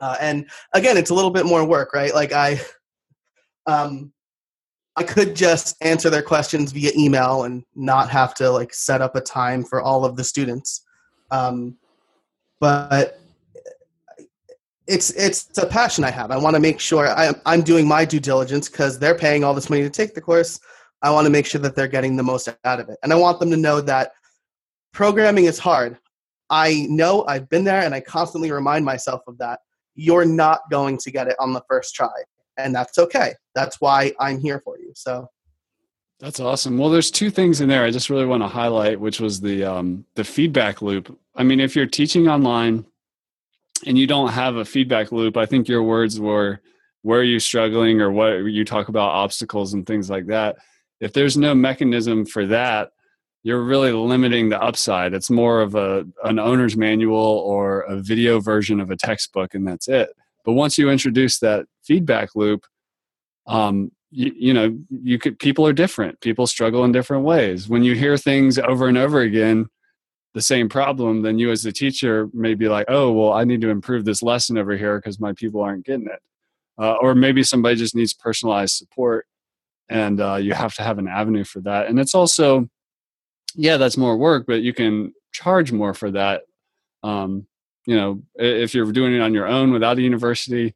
uh, 0.04 0.16
and 0.20 0.50
again, 0.74 0.98
it's 0.98 1.08
a 1.08 1.14
little 1.14 1.30
bit 1.30 1.46
more 1.46 1.64
work, 1.64 1.94
right? 1.94 2.14
Like 2.14 2.32
I, 2.32 2.60
um, 3.66 4.12
I 4.96 5.02
could 5.02 5.34
just 5.34 5.76
answer 5.80 6.10
their 6.10 6.20
questions 6.20 6.72
via 6.72 6.92
email 6.94 7.44
and 7.44 7.64
not 7.74 8.10
have 8.10 8.34
to 8.34 8.50
like 8.50 8.74
set 8.74 9.00
up 9.00 9.16
a 9.16 9.22
time 9.22 9.64
for 9.64 9.80
all 9.80 10.04
of 10.04 10.16
the 10.16 10.22
students. 10.22 10.84
Um, 11.30 11.78
but 12.60 13.18
it's 14.86 15.08
it's 15.12 15.56
a 15.56 15.64
passion 15.64 16.04
I 16.04 16.10
have. 16.10 16.30
I 16.30 16.36
want 16.36 16.54
to 16.54 16.60
make 16.60 16.80
sure 16.80 17.08
I, 17.08 17.32
I'm 17.46 17.62
doing 17.62 17.88
my 17.88 18.04
due 18.04 18.20
diligence 18.20 18.68
because 18.68 18.98
they're 18.98 19.14
paying 19.14 19.42
all 19.42 19.54
this 19.54 19.70
money 19.70 19.82
to 19.84 19.90
take 19.90 20.14
the 20.14 20.20
course. 20.20 20.60
I 21.00 21.10
want 21.10 21.24
to 21.24 21.30
make 21.30 21.46
sure 21.46 21.62
that 21.62 21.74
they're 21.74 21.88
getting 21.88 22.14
the 22.14 22.22
most 22.22 22.46
out 22.64 22.78
of 22.78 22.90
it, 22.90 22.98
and 23.02 23.10
I 23.10 23.16
want 23.16 23.40
them 23.40 23.50
to 23.50 23.56
know 23.56 23.80
that 23.80 24.12
programming 24.92 25.46
is 25.46 25.58
hard. 25.58 25.96
I 26.50 26.86
know 26.90 27.24
I've 27.26 27.48
been 27.48 27.64
there, 27.64 27.80
and 27.80 27.94
I 27.94 28.00
constantly 28.00 28.52
remind 28.52 28.84
myself 28.84 29.22
of 29.26 29.38
that 29.38 29.60
you're 29.94 30.24
not 30.24 30.60
going 30.70 30.98
to 30.98 31.10
get 31.10 31.28
it 31.28 31.36
on 31.38 31.52
the 31.52 31.62
first 31.68 31.94
try. 31.94 32.12
And 32.56 32.74
that's 32.74 32.98
okay. 32.98 33.34
That's 33.54 33.80
why 33.80 34.12
I'm 34.20 34.38
here 34.38 34.60
for 34.60 34.78
you. 34.78 34.92
So 34.94 35.28
that's 36.20 36.40
awesome. 36.40 36.78
Well, 36.78 36.90
there's 36.90 37.10
two 37.10 37.30
things 37.30 37.60
in 37.60 37.68
there 37.68 37.84
I 37.84 37.90
just 37.90 38.10
really 38.10 38.26
want 38.26 38.42
to 38.42 38.48
highlight, 38.48 39.00
which 39.00 39.20
was 39.20 39.40
the 39.40 39.64
um, 39.64 40.04
the 40.14 40.24
feedback 40.24 40.80
loop. 40.80 41.18
I 41.34 41.42
mean, 41.42 41.60
if 41.60 41.74
you're 41.74 41.86
teaching 41.86 42.28
online 42.28 42.86
and 43.86 43.98
you 43.98 44.06
don't 44.06 44.30
have 44.30 44.56
a 44.56 44.64
feedback 44.64 45.12
loop, 45.12 45.36
I 45.36 45.46
think 45.46 45.68
your 45.68 45.82
words 45.82 46.20
were 46.20 46.60
where 47.02 47.20
are 47.20 47.24
you 47.24 47.38
struggling 47.38 48.00
or 48.00 48.10
what 48.10 48.36
you 48.44 48.64
talk 48.64 48.88
about 48.88 49.10
obstacles 49.10 49.74
and 49.74 49.86
things 49.86 50.08
like 50.08 50.26
that. 50.26 50.56
If 51.00 51.12
there's 51.12 51.36
no 51.36 51.54
mechanism 51.54 52.24
for 52.24 52.46
that, 52.46 52.92
you're 53.44 53.62
really 53.62 53.92
limiting 53.92 54.48
the 54.48 54.60
upside. 54.60 55.12
It's 55.14 55.30
more 55.30 55.60
of 55.60 55.74
a 55.74 56.04
an 56.24 56.38
owner's 56.38 56.76
manual 56.76 57.14
or 57.16 57.82
a 57.82 58.00
video 58.00 58.40
version 58.40 58.80
of 58.80 58.90
a 58.90 58.96
textbook, 58.96 59.54
and 59.54 59.68
that's 59.68 59.86
it. 59.86 60.08
But 60.44 60.54
once 60.54 60.76
you 60.78 60.90
introduce 60.90 61.38
that 61.38 61.66
feedback 61.82 62.34
loop, 62.34 62.66
um, 63.46 63.92
you, 64.10 64.32
you 64.34 64.54
know, 64.54 64.76
you 64.90 65.18
could 65.18 65.38
people 65.38 65.66
are 65.66 65.74
different. 65.74 66.20
People 66.22 66.46
struggle 66.46 66.84
in 66.84 66.92
different 66.92 67.24
ways. 67.24 67.68
When 67.68 67.84
you 67.84 67.94
hear 67.94 68.16
things 68.16 68.58
over 68.58 68.88
and 68.88 68.96
over 68.96 69.20
again, 69.20 69.66
the 70.32 70.42
same 70.42 70.68
problem, 70.70 71.22
then 71.22 71.38
you 71.38 71.50
as 71.50 71.62
the 71.62 71.72
teacher 71.72 72.28
may 72.32 72.54
be 72.54 72.68
like, 72.68 72.86
oh, 72.88 73.12
well, 73.12 73.34
I 73.34 73.44
need 73.44 73.60
to 73.60 73.68
improve 73.68 74.06
this 74.06 74.22
lesson 74.22 74.56
over 74.56 74.76
here 74.76 74.98
because 74.98 75.20
my 75.20 75.34
people 75.34 75.60
aren't 75.60 75.84
getting 75.84 76.06
it. 76.06 76.20
Uh, 76.76 76.94
or 76.94 77.14
maybe 77.14 77.42
somebody 77.42 77.76
just 77.76 77.94
needs 77.94 78.12
personalized 78.12 78.74
support 78.74 79.26
and 79.88 80.20
uh, 80.20 80.36
you 80.36 80.54
have 80.54 80.74
to 80.74 80.82
have 80.82 80.98
an 80.98 81.06
avenue 81.06 81.44
for 81.44 81.60
that. 81.60 81.86
And 81.86 82.00
it's 82.00 82.14
also, 82.14 82.68
yeah, 83.54 83.76
that's 83.76 83.96
more 83.96 84.16
work, 84.16 84.44
but 84.46 84.62
you 84.62 84.72
can 84.72 85.12
charge 85.32 85.72
more 85.72 85.94
for 85.94 86.10
that. 86.12 86.42
Um, 87.02 87.46
you 87.86 87.96
know, 87.96 88.22
if 88.34 88.74
you're 88.74 88.90
doing 88.92 89.14
it 89.14 89.20
on 89.20 89.34
your 89.34 89.46
own 89.46 89.72
without 89.72 89.98
a 89.98 90.02
university, 90.02 90.74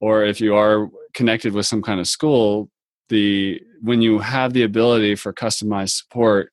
or 0.00 0.24
if 0.24 0.40
you 0.40 0.54
are 0.54 0.88
connected 1.14 1.52
with 1.52 1.66
some 1.66 1.82
kind 1.82 2.00
of 2.00 2.08
school, 2.08 2.70
the 3.08 3.60
when 3.82 4.00
you 4.00 4.18
have 4.18 4.52
the 4.52 4.62
ability 4.62 5.14
for 5.14 5.32
customized 5.32 5.96
support, 5.96 6.52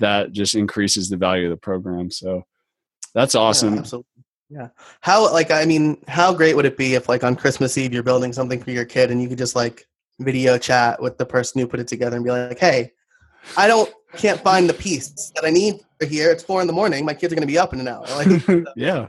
that 0.00 0.32
just 0.32 0.54
increases 0.54 1.08
the 1.08 1.16
value 1.16 1.44
of 1.44 1.50
the 1.50 1.56
program. 1.56 2.10
So 2.10 2.44
that's 3.14 3.34
awesome. 3.34 3.74
Yeah, 3.74 3.80
absolutely. 3.80 4.08
Yeah. 4.50 4.68
How 5.00 5.32
like 5.32 5.50
I 5.50 5.64
mean, 5.64 6.02
how 6.08 6.34
great 6.34 6.56
would 6.56 6.66
it 6.66 6.76
be 6.76 6.94
if 6.94 7.08
like 7.08 7.24
on 7.24 7.36
Christmas 7.36 7.78
Eve 7.78 7.92
you're 7.92 8.02
building 8.02 8.32
something 8.32 8.62
for 8.62 8.70
your 8.70 8.84
kid 8.84 9.10
and 9.10 9.22
you 9.22 9.28
could 9.28 9.38
just 9.38 9.56
like 9.56 9.86
video 10.20 10.58
chat 10.58 11.00
with 11.00 11.18
the 11.18 11.26
person 11.26 11.60
who 11.60 11.66
put 11.66 11.80
it 11.80 11.88
together 11.88 12.16
and 12.16 12.24
be 12.24 12.30
like, 12.30 12.58
"Hey, 12.58 12.92
I 13.56 13.66
don't 13.66 13.92
can't 14.16 14.40
find 14.40 14.68
the 14.68 14.74
piece 14.74 15.32
that 15.34 15.44
I 15.44 15.50
need 15.50 15.80
here. 16.00 16.30
It's 16.30 16.42
four 16.42 16.60
in 16.60 16.66
the 16.66 16.72
morning. 16.72 17.04
My 17.04 17.14
kids 17.14 17.32
are 17.32 17.36
going 17.36 17.46
to 17.46 17.52
be 17.52 17.58
up 17.58 17.72
in 17.72 17.80
an 17.80 17.88
hour." 17.88 18.06
Like, 18.16 18.66
yeah. 18.76 19.08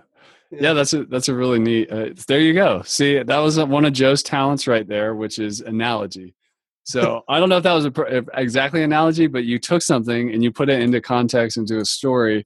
Yeah, 0.52 0.74
that's 0.74 0.94
a 0.94 1.06
that's 1.06 1.28
a 1.28 1.34
really 1.34 1.60
neat. 1.60 1.92
Uh, 1.92 2.10
there 2.28 2.40
you 2.40 2.54
go. 2.54 2.82
See, 2.84 3.22
that 3.22 3.38
was 3.38 3.60
one 3.60 3.84
of 3.84 3.94
Joe's 3.94 4.24
talents 4.24 4.68
right 4.68 4.88
there, 4.88 5.16
which 5.16 5.40
is 5.40 5.60
analogy. 5.62 6.36
So 6.84 7.24
I 7.30 7.40
don't 7.40 7.50
know 7.50 7.58
if 7.58 7.64
that 7.64 7.74
was 7.74 7.86
a, 7.86 8.26
exactly 8.36 8.84
analogy, 8.84 9.28
but 9.28 9.44
you 9.44 9.60
took 9.60 9.82
something 9.82 10.32
and 10.32 10.44
you 10.44 10.52
put 10.52 10.70
it 10.70 10.82
into 10.82 11.02
context 11.02 11.58
into 11.58 11.80
a 11.80 11.86
story 11.86 12.46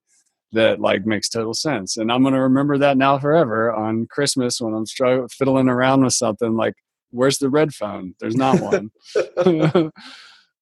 that 0.54 0.80
like 0.80 1.06
makes 1.06 1.30
total 1.30 1.54
sense. 1.54 1.97
And 1.97 2.12
I'm 2.12 2.23
going 2.23 2.34
to 2.34 2.41
remember 2.41 2.78
that 2.80 2.97
now 2.97 3.19
forever 3.19 3.71
on 3.71 4.08
Christmas 4.08 4.60
when 4.60 4.73
I'm 4.73 4.86
struggling, 4.86 5.28
fiddling 5.28 5.69
around 5.69 6.04
with 6.04 6.13
something 6.13 6.56
like, 6.56 6.73
where's 7.12 7.38
the 7.38 7.49
red 7.49 7.73
phone? 7.73 8.15
There's 8.19 8.36
not 8.36 8.60
one. 8.60 8.91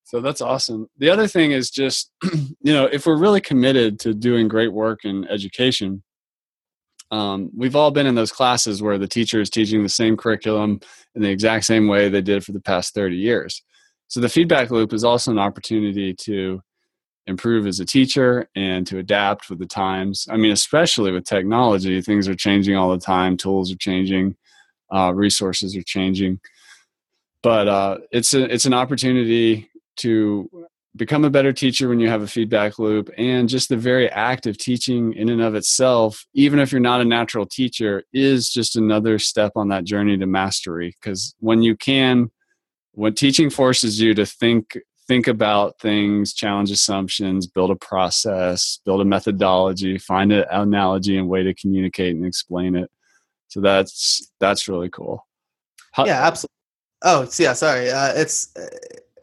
so 0.07 0.21
that's 0.21 0.39
awesome. 0.39 0.89
The 0.99 1.09
other 1.09 1.27
thing 1.27 1.51
is 1.51 1.69
just, 1.69 2.11
you 2.23 2.73
know, 2.73 2.85
if 2.85 3.05
we're 3.05 3.17
really 3.17 3.41
committed 3.41 3.99
to 3.99 4.13
doing 4.13 4.47
great 4.47 4.71
work 4.71 5.03
in 5.03 5.27
education, 5.27 6.01
um, 7.11 7.51
we've 7.53 7.75
all 7.75 7.91
been 7.91 8.07
in 8.07 8.15
those 8.15 8.31
classes 8.31 8.81
where 8.81 8.97
the 8.97 9.07
teacher 9.07 9.41
is 9.41 9.49
teaching 9.49 9.83
the 9.83 9.89
same 9.89 10.15
curriculum 10.15 10.79
in 11.13 11.23
the 11.23 11.29
exact 11.29 11.65
same 11.65 11.89
way 11.89 12.07
they 12.07 12.21
did 12.21 12.45
for 12.45 12.53
the 12.53 12.61
past 12.61 12.93
30 12.93 13.17
years. 13.17 13.61
So 14.07 14.21
the 14.21 14.29
feedback 14.29 14.71
loop 14.71 14.93
is 14.93 15.03
also 15.03 15.31
an 15.31 15.39
opportunity 15.39 16.13
to 16.13 16.61
improve 17.25 17.67
as 17.67 17.81
a 17.81 17.85
teacher 17.85 18.47
and 18.55 18.87
to 18.87 18.99
adapt 18.99 19.49
with 19.49 19.59
the 19.59 19.65
times. 19.65 20.25
I 20.31 20.37
mean, 20.37 20.53
especially 20.53 21.11
with 21.11 21.25
technology, 21.25 22.01
things 22.01 22.29
are 22.29 22.35
changing 22.35 22.77
all 22.77 22.91
the 22.91 22.97
time, 22.97 23.35
tools 23.35 23.73
are 23.73 23.77
changing, 23.77 24.37
uh, 24.89 25.11
resources 25.13 25.75
are 25.75 25.83
changing. 25.83 26.39
But 27.43 27.67
uh, 27.67 27.97
it's 28.09 28.33
a, 28.33 28.45
it's 28.45 28.65
an 28.65 28.73
opportunity 28.73 29.69
to 29.97 30.49
become 30.95 31.23
a 31.23 31.29
better 31.29 31.53
teacher 31.53 31.89
when 31.89 31.99
you 31.99 32.09
have 32.09 32.23
a 32.23 32.27
feedback 32.27 32.79
loop 32.79 33.09
and 33.17 33.49
just 33.49 33.69
the 33.69 33.77
very 33.77 34.09
act 34.09 34.47
of 34.47 34.57
teaching 34.57 35.13
in 35.13 35.29
and 35.29 35.41
of 35.41 35.53
itself 35.53 36.25
even 36.33 36.59
if 36.59 36.71
you're 36.71 36.81
not 36.81 37.01
a 37.01 37.05
natural 37.05 37.45
teacher 37.45 38.03
is 38.13 38.49
just 38.49 38.75
another 38.75 39.19
step 39.19 39.51
on 39.55 39.67
that 39.67 39.83
journey 39.83 40.17
to 40.17 40.25
mastery 40.25 40.95
because 40.99 41.35
when 41.39 41.61
you 41.61 41.75
can 41.77 42.31
when 42.93 43.13
teaching 43.13 43.49
forces 43.49 44.01
you 44.01 44.15
to 44.15 44.25
think 44.25 44.77
think 45.07 45.27
about 45.27 45.79
things 45.79 46.33
challenge 46.33 46.71
assumptions 46.71 47.47
build 47.47 47.69
a 47.69 47.75
process 47.75 48.79
build 48.83 48.99
a 48.99 49.05
methodology 49.05 49.97
find 49.97 50.31
an 50.31 50.45
analogy 50.51 51.17
and 51.17 51.29
way 51.29 51.43
to 51.43 51.53
communicate 51.53 52.15
and 52.15 52.25
explain 52.25 52.75
it. 52.75 52.89
So 53.49 53.61
that's 53.61 54.31
that's 54.39 54.67
really 54.67 54.89
cool. 54.89 55.25
How, 55.93 56.05
yeah 56.05 56.27
absolutely 56.27 56.53
oh 57.03 57.27
yeah 57.39 57.53
sorry 57.53 57.89
uh, 57.89 58.13
it's 58.15 58.53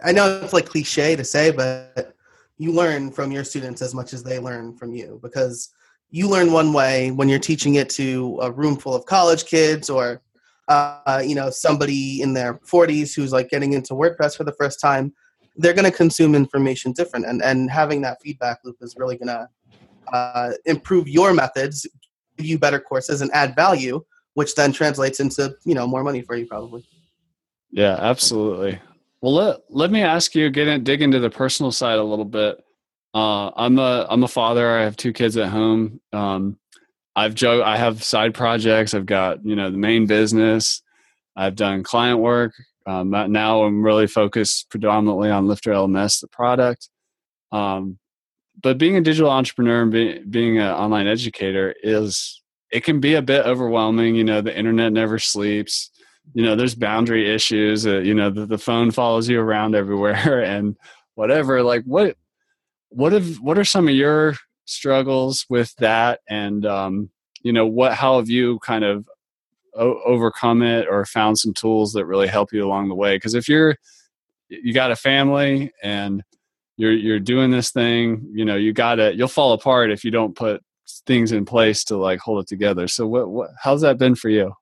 I 0.04 0.12
know 0.12 0.40
it's 0.42 0.52
like 0.52 0.66
cliche 0.66 1.16
to 1.16 1.24
say, 1.24 1.50
but 1.50 2.14
you 2.58 2.72
learn 2.72 3.10
from 3.10 3.32
your 3.32 3.42
students 3.42 3.82
as 3.82 3.94
much 3.94 4.12
as 4.12 4.22
they 4.22 4.38
learn 4.38 4.76
from 4.76 4.94
you 4.94 5.18
because 5.22 5.70
you 6.10 6.28
learn 6.28 6.52
one 6.52 6.72
way 6.72 7.10
when 7.10 7.28
you're 7.28 7.38
teaching 7.38 7.76
it 7.76 7.90
to 7.90 8.38
a 8.42 8.50
room 8.50 8.76
full 8.76 8.94
of 8.94 9.06
college 9.06 9.46
kids 9.46 9.90
or 9.90 10.22
uh, 10.68 11.22
you 11.24 11.34
know 11.34 11.50
somebody 11.50 12.22
in 12.22 12.32
their 12.32 12.54
40s 12.54 13.14
who's 13.14 13.32
like 13.32 13.48
getting 13.50 13.72
into 13.72 13.94
WordPress 13.94 14.36
for 14.36 14.44
the 14.44 14.52
first 14.52 14.80
time. 14.80 15.12
They're 15.56 15.74
going 15.74 15.90
to 15.90 15.96
consume 15.96 16.34
information 16.34 16.92
different, 16.92 17.26
and 17.26 17.42
and 17.42 17.70
having 17.70 18.00
that 18.02 18.18
feedback 18.22 18.58
loop 18.64 18.76
is 18.80 18.94
really 18.96 19.16
going 19.16 19.28
to 19.28 19.48
uh, 20.12 20.52
improve 20.64 21.08
your 21.08 21.32
methods, 21.32 21.86
give 22.36 22.46
you 22.46 22.58
better 22.58 22.80
courses, 22.80 23.20
and 23.20 23.30
add 23.32 23.54
value, 23.54 24.02
which 24.34 24.54
then 24.54 24.72
translates 24.72 25.20
into 25.20 25.54
you 25.64 25.74
know 25.74 25.86
more 25.86 26.02
money 26.02 26.22
for 26.22 26.34
you 26.36 26.46
probably. 26.46 26.84
Yeah, 27.70 27.96
absolutely. 28.00 28.80
Well, 29.24 29.32
let, 29.32 29.60
let 29.70 29.90
me 29.90 30.02
ask 30.02 30.34
you, 30.34 30.50
get 30.50 30.68
in, 30.68 30.84
dig 30.84 31.00
into 31.00 31.18
the 31.18 31.30
personal 31.30 31.72
side 31.72 31.98
a 31.98 32.04
little 32.04 32.26
bit. 32.26 32.62
Uh, 33.14 33.52
I'm 33.56 33.78
a 33.78 34.06
I'm 34.10 34.22
a 34.22 34.28
father. 34.28 34.68
I 34.68 34.82
have 34.82 34.98
two 34.98 35.14
kids 35.14 35.38
at 35.38 35.48
home. 35.48 35.98
Um, 36.12 36.58
I've 37.16 37.34
jo- 37.34 37.62
I 37.62 37.78
have 37.78 38.04
side 38.04 38.34
projects. 38.34 38.92
I've 38.92 39.06
got 39.06 39.42
you 39.42 39.56
know 39.56 39.70
the 39.70 39.78
main 39.78 40.04
business. 40.04 40.82
I've 41.36 41.54
done 41.56 41.84
client 41.84 42.18
work. 42.18 42.52
Um, 42.84 43.08
now 43.08 43.62
I'm 43.62 43.82
really 43.82 44.06
focused 44.06 44.68
predominantly 44.68 45.30
on 45.30 45.48
Lifter 45.48 45.72
LMS, 45.72 46.20
the 46.20 46.28
product. 46.28 46.90
Um, 47.50 47.98
but 48.62 48.76
being 48.76 48.98
a 48.98 49.00
digital 49.00 49.30
entrepreneur 49.30 49.84
and 49.84 49.90
be, 49.90 50.18
being 50.18 50.58
an 50.58 50.70
online 50.70 51.06
educator 51.06 51.74
is 51.82 52.42
it 52.70 52.84
can 52.84 53.00
be 53.00 53.14
a 53.14 53.22
bit 53.22 53.46
overwhelming. 53.46 54.16
You 54.16 54.24
know, 54.24 54.42
the 54.42 54.54
internet 54.54 54.92
never 54.92 55.18
sleeps 55.18 55.92
you 56.32 56.42
know 56.42 56.56
there's 56.56 56.74
boundary 56.74 57.32
issues 57.32 57.86
uh, 57.86 57.98
you 57.98 58.14
know 58.14 58.30
the, 58.30 58.46
the 58.46 58.58
phone 58.58 58.90
follows 58.90 59.28
you 59.28 59.38
around 59.38 59.74
everywhere 59.74 60.42
and 60.44 60.76
whatever 61.14 61.62
like 61.62 61.84
what 61.84 62.16
what 62.94 63.12
have 63.12 63.36
what 63.40 63.58
are 63.58 63.64
some 63.64 63.88
of 63.88 63.94
your 63.94 64.36
struggles 64.66 65.46
with 65.48 65.74
that? 65.76 66.20
And 66.28 66.64
um 66.64 67.10
you 67.42 67.52
know 67.52 67.66
what 67.66 67.94
how 67.94 68.16
have 68.18 68.28
you 68.28 68.58
kind 68.60 68.84
of 68.84 69.06
o- 69.74 70.00
overcome 70.04 70.62
it 70.62 70.86
or 70.88 71.04
found 71.04 71.38
some 71.38 71.52
tools 71.52 71.92
that 71.92 72.06
really 72.06 72.28
help 72.28 72.52
you 72.52 72.64
along 72.64 72.88
the 72.88 72.94
way? 72.94 73.16
Because 73.16 73.34
if 73.34 73.48
you're 73.48 73.76
you 74.48 74.72
got 74.72 74.90
a 74.90 74.96
family 74.96 75.72
and 75.82 76.22
you're 76.76 76.92
you're 76.92 77.20
doing 77.20 77.50
this 77.50 77.70
thing 77.70 78.28
you 78.32 78.44
know 78.44 78.56
you 78.56 78.72
got 78.72 78.96
to 78.96 79.14
you'll 79.14 79.28
fall 79.28 79.52
apart 79.52 79.90
if 79.90 80.04
you 80.04 80.10
don't 80.10 80.36
put 80.36 80.62
things 81.06 81.32
in 81.32 81.44
place 81.44 81.84
to 81.84 81.96
like 81.96 82.20
hold 82.20 82.42
it 82.42 82.48
together. 82.48 82.88
So 82.88 83.06
what, 83.06 83.28
what 83.28 83.50
how's 83.60 83.80
that 83.82 83.98
been 83.98 84.14
for 84.14 84.28
you 84.28 84.54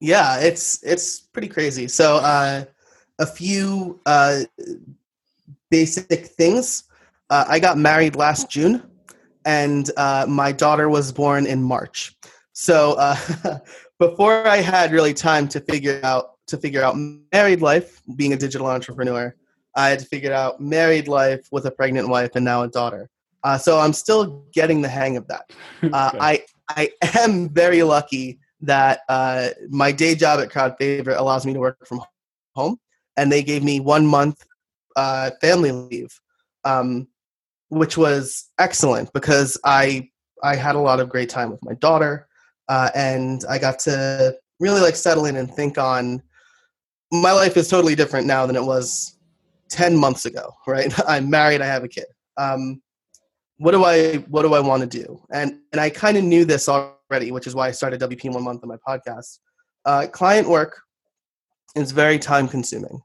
yeah, 0.00 0.38
it's 0.38 0.82
it's 0.82 1.20
pretty 1.20 1.48
crazy. 1.48 1.86
So 1.86 2.16
uh, 2.16 2.64
a 3.18 3.26
few 3.26 4.00
uh, 4.06 4.40
basic 5.70 6.26
things. 6.26 6.84
Uh, 7.28 7.44
I 7.46 7.60
got 7.60 7.78
married 7.78 8.16
last 8.16 8.50
June, 8.50 8.82
and 9.44 9.90
uh, 9.96 10.26
my 10.28 10.52
daughter 10.52 10.88
was 10.88 11.12
born 11.12 11.46
in 11.46 11.62
March. 11.62 12.16
So 12.52 12.94
uh, 12.94 13.16
before 13.98 14.48
I 14.48 14.56
had 14.56 14.90
really 14.90 15.14
time 15.14 15.46
to 15.48 15.60
figure 15.60 16.00
out 16.02 16.36
to 16.46 16.56
figure 16.56 16.82
out 16.82 16.96
married 17.32 17.60
life, 17.60 18.02
being 18.16 18.32
a 18.32 18.36
digital 18.36 18.66
entrepreneur, 18.66 19.34
I 19.76 19.90
had 19.90 19.98
to 20.00 20.06
figure 20.06 20.32
out 20.32 20.60
married 20.60 21.08
life 21.08 21.46
with 21.52 21.66
a 21.66 21.70
pregnant 21.70 22.08
wife 22.08 22.30
and 22.34 22.44
now 22.44 22.62
a 22.62 22.68
daughter. 22.68 23.08
Uh, 23.44 23.56
so 23.56 23.78
I'm 23.78 23.92
still 23.92 24.44
getting 24.52 24.82
the 24.82 24.88
hang 24.88 25.16
of 25.16 25.28
that. 25.28 25.52
Uh, 25.92 26.10
I 26.20 26.44
I 26.68 26.90
am 27.18 27.48
very 27.48 27.82
lucky 27.82 28.38
that 28.62 29.00
uh, 29.08 29.48
my 29.68 29.92
day 29.92 30.14
job 30.14 30.40
at 30.40 30.50
Crowd 30.50 30.76
Favorite 30.78 31.18
allows 31.18 31.46
me 31.46 31.52
to 31.52 31.60
work 31.60 31.86
from 31.86 32.02
home, 32.54 32.78
and 33.16 33.30
they 33.30 33.42
gave 33.42 33.62
me 33.62 33.80
one 33.80 34.06
month 34.06 34.44
uh, 34.96 35.30
family 35.40 35.72
leave, 35.72 36.10
um, 36.64 37.08
which 37.68 37.96
was 37.96 38.50
excellent 38.58 39.12
because 39.12 39.58
I 39.64 40.10
I 40.42 40.56
had 40.56 40.74
a 40.74 40.80
lot 40.80 41.00
of 41.00 41.08
great 41.08 41.28
time 41.28 41.50
with 41.50 41.62
my 41.62 41.74
daughter, 41.74 42.28
uh, 42.68 42.90
and 42.94 43.44
I 43.48 43.58
got 43.58 43.78
to 43.80 44.36
really 44.58 44.80
like 44.80 44.96
settle 44.96 45.24
in 45.24 45.36
and 45.36 45.52
think 45.52 45.78
on 45.78 46.22
my 47.12 47.32
life 47.32 47.56
is 47.56 47.68
totally 47.68 47.94
different 47.94 48.26
now 48.26 48.46
than 48.46 48.56
it 48.56 48.62
was 48.62 49.16
10 49.70 49.96
months 49.96 50.26
ago 50.26 50.54
right? 50.66 50.92
I'm 51.08 51.30
married 51.30 51.60
i 51.60 51.66
have 51.66 51.84
a 51.84 51.88
kid. 51.88 52.06
Um, 52.36 52.82
what 53.58 53.72
do 53.72 53.84
i 53.84 54.16
what 54.28 54.42
do 54.42 54.54
i 54.54 54.60
want 54.60 54.82
to 54.82 54.98
do? 54.98 55.20
And 55.30 55.58
and 55.72 55.80
i 55.80 55.90
kind 55.90 56.16
of 56.16 56.24
knew 56.24 56.44
this 56.44 56.68
already 56.68 56.94
which 57.10 57.46
is 57.46 57.54
why 57.54 57.68
i 57.68 57.70
started 57.70 58.00
wp 58.00 58.32
one 58.32 58.44
month 58.44 58.62
on 58.62 58.68
my 58.68 58.76
podcast. 58.86 59.38
Uh, 59.84 60.06
client 60.12 60.48
work 60.48 60.80
is 61.74 61.90
very 61.90 62.18
time 62.18 62.46
consuming. 62.46 63.00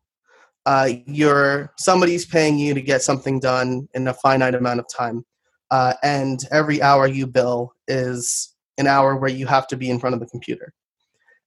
Uh, 0.66 0.90
you're 1.06 1.72
somebody's 1.78 2.26
paying 2.26 2.58
you 2.58 2.74
to 2.74 2.82
get 2.82 3.02
something 3.02 3.40
done 3.40 3.88
in 3.94 4.08
a 4.08 4.14
finite 4.14 4.56
amount 4.56 4.80
of 4.80 4.86
time. 4.96 5.24
Uh, 5.72 5.94
and 6.04 6.46
every 6.52 6.82
hour 6.82 7.08
you 7.08 7.26
bill 7.28 7.74
is 7.88 8.56
an 8.78 8.88
hour 8.88 9.16
where 9.16 9.30
you 9.30 9.46
have 9.46 9.68
to 9.68 9.78
be 9.78 9.90
in 9.90 10.00
front 10.00 10.14
of 10.14 10.20
the 10.20 10.28
computer. 10.28 10.74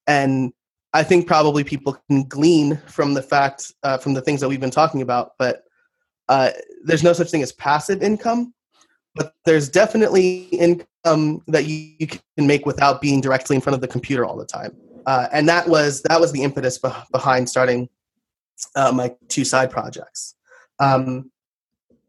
And 0.06 0.52
i 0.94 1.02
think 1.02 1.26
probably 1.26 1.64
people 1.64 1.96
can 2.08 2.24
glean 2.24 2.76
from 2.86 3.14
the 3.14 3.22
fact 3.22 3.72
uh, 3.82 3.98
from 3.98 4.14
the 4.14 4.22
things 4.22 4.40
that 4.40 4.48
we've 4.48 4.60
been 4.60 4.70
talking 4.70 5.02
about 5.02 5.32
but 5.38 5.62
uh, 6.28 6.50
there's 6.84 7.02
no 7.02 7.12
such 7.12 7.30
thing 7.30 7.42
as 7.42 7.52
passive 7.52 8.02
income 8.02 8.54
but 9.14 9.34
there's 9.44 9.68
definitely 9.68 10.44
income 10.52 10.86
that 11.04 11.64
you, 11.64 11.94
you 11.98 12.06
can 12.06 12.20
make 12.46 12.66
without 12.66 13.00
being 13.00 13.20
directly 13.20 13.56
in 13.56 13.62
front 13.62 13.74
of 13.74 13.80
the 13.80 13.88
computer 13.88 14.24
all 14.24 14.36
the 14.36 14.44
time 14.44 14.76
uh, 15.08 15.26
and 15.32 15.48
that 15.48 15.66
was 15.66 16.02
that 16.02 16.20
was 16.20 16.32
the 16.32 16.42
impetus 16.42 16.76
be- 16.76 16.90
behind 17.12 17.48
starting 17.48 17.88
uh, 18.76 18.92
my 18.92 19.10
two 19.28 19.42
side 19.42 19.70
projects. 19.70 20.34
Um, 20.80 21.30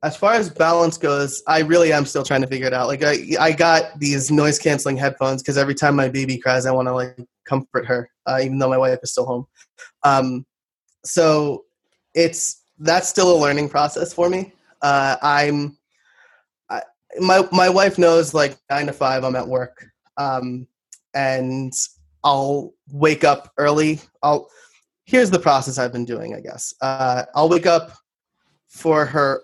as 0.04 0.18
far 0.18 0.34
as 0.34 0.50
balance 0.50 0.98
goes, 0.98 1.42
I 1.48 1.60
really 1.60 1.94
am 1.94 2.06
still 2.06 2.24
trying 2.24 2.42
to 2.42 2.48
figure 2.48 2.68
it 2.68 2.74
out. 2.74 2.88
Like 2.88 3.02
I, 3.02 3.18
I 3.40 3.54
got 3.54 3.98
these 4.00 4.30
noise 4.30 4.60
canceling 4.60 4.98
headphones 4.98 5.42
because 5.42 5.58
every 5.58 5.76
time 5.76 5.96
my 5.96 6.10
baby 6.10 6.38
cries, 6.38 6.66
I 6.66 6.72
want 6.72 6.90
to 6.90 6.94
like 6.94 7.18
comfort 7.46 7.86
her, 7.86 8.10
uh, 8.26 8.40
even 8.42 8.60
though 8.60 8.70
my 8.70 8.78
wife 8.78 9.00
is 9.02 9.14
still 9.14 9.26
home. 9.26 9.48
Um, 10.04 10.46
so 11.06 11.64
it's 12.14 12.64
that's 12.80 13.08
still 13.08 13.34
a 13.34 13.40
learning 13.40 13.70
process 13.70 14.14
for 14.14 14.30
me. 14.30 14.52
Uh, 14.82 15.16
I'm 15.22 15.78
my 17.20 17.48
my 17.52 17.70
wife 17.70 17.98
knows 17.98 18.34
like 18.34 18.58
nine 18.70 18.86
to 18.88 18.94
five 18.94 19.24
I'm 19.24 19.36
at 19.36 19.48
work, 19.48 19.86
um, 20.18 20.68
and 21.14 21.74
I'll 22.24 22.74
wake 22.92 23.24
up 23.24 23.52
early. 23.58 24.00
I'll 24.22 24.50
here's 25.06 25.32
the 25.32 25.40
process 25.40 25.80
I've 25.80 25.92
been 25.92 26.06
doing, 26.06 26.36
I 26.36 26.40
guess. 26.40 26.74
Uh, 26.82 27.24
I'll 27.34 27.50
wake 27.50 27.66
up 27.66 27.98
for 28.68 29.06
her 29.06 29.42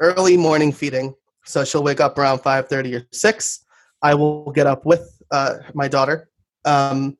early 0.00 0.36
morning 0.36 0.72
feeding. 0.72 1.14
So 1.44 1.64
she'll 1.64 1.82
wake 1.82 2.00
up 2.00 2.18
around 2.18 2.38
5.30 2.38 3.00
or 3.00 3.06
6. 3.12 3.64
I 4.02 4.14
will 4.14 4.50
get 4.52 4.66
up 4.66 4.86
with 4.86 5.20
uh, 5.30 5.56
my 5.74 5.86
daughter. 5.86 6.30
Um, 6.64 7.18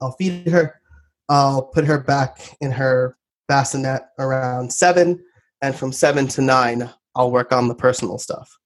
I'll 0.00 0.12
feed 0.12 0.48
her. 0.48 0.80
I'll 1.28 1.62
put 1.62 1.84
her 1.84 1.98
back 1.98 2.56
in 2.60 2.70
her 2.70 3.16
bassinet 3.48 4.02
around 4.18 4.72
7. 4.72 5.18
And 5.62 5.74
from 5.74 5.92
7 5.92 6.28
to 6.28 6.42
9, 6.42 6.90
I'll 7.16 7.30
work 7.30 7.52
on 7.52 7.68
the 7.68 7.74
personal 7.74 8.18
stuff. 8.18 8.59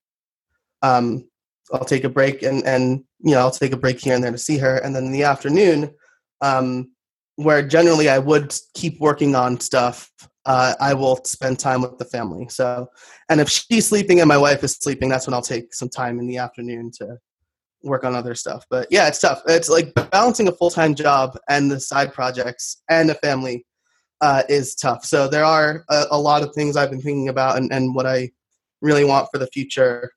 Um, 0.85 1.29
I'll 1.73 1.85
take 1.85 2.05
a 2.05 2.09
break 2.09 2.43
and, 2.43 2.65
and, 2.67 3.05
you 3.21 3.33
know, 3.33 3.39
I'll 3.39 3.51
take 3.51 3.73
a 3.73 3.77
break 3.77 3.99
here 3.99 4.15
and 4.15 4.23
there 4.23 4.31
to 4.31 4.39
see 4.39 4.59
her. 4.59 4.77
And 4.77 4.95
then 4.95 5.07
in 5.07 5.13
the 5.13 5.23
afternoon, 5.23 5.95
um, 6.41 6.91
where 7.37 7.67
generally 7.67 8.09
I 8.09 8.19
would 8.19 8.55
keep 8.75 9.01
working 9.01 9.35
on 9.35 9.59
stuff, 9.59 10.11
uh, 10.47 10.75
I 10.79 10.93
will 10.93 11.17
spend 11.25 11.59
time 11.59 11.81
with 11.81 11.97
the 11.99 12.05
family. 12.05 12.49
So, 12.49 12.89
and 13.31 13.41
if 13.41 13.49
she's 13.49 13.89
sleeping 13.89 14.21
and 14.21 14.29
my 14.29 14.37
wife 14.37 14.63
is 14.63 14.73
sleeping, 14.73 15.09
that's 15.09 15.27
when 15.27 15.35
I'll 15.35 15.43
take 15.43 15.75
some 15.75 15.89
time 15.89 16.19
in 16.19 16.27
the 16.27 16.37
afternoon 16.37 16.91
to 16.99 17.19
work 17.83 18.05
on 18.05 18.15
other 18.15 18.35
stuff. 18.35 18.65
But 18.69 18.89
yeah, 18.91 19.09
it's 19.09 19.21
tough. 19.21 19.43
It's 19.47 19.69
like 19.69 19.95
balancing 20.11 20.49
a 20.49 20.53
full 20.53 20.71
time 20.71 20.95
job 20.95 21.39
and 21.49 21.71
the 21.71 21.81
side 21.81 22.13
projects 22.13 22.83
and 22.91 23.11
a 23.11 23.15
family 23.15 23.65
uh, 24.21 24.43
is 24.49 24.75
tough. 24.75 25.05
So 25.05 25.29
there 25.29 25.45
are 25.45 25.85
a, 25.91 26.05
a, 26.13 26.19
lot 26.19 26.43
of 26.43 26.55
things 26.55 26.77
I've 26.77 26.91
been 26.91 27.01
thinking 27.01 27.29
about 27.29 27.57
and, 27.57 27.73
and 27.73 27.95
what 27.95 28.07
I 28.07 28.31
really 28.81 29.05
want 29.05 29.29
for 29.33 29.39
the 29.39 29.49
future. 29.49 30.13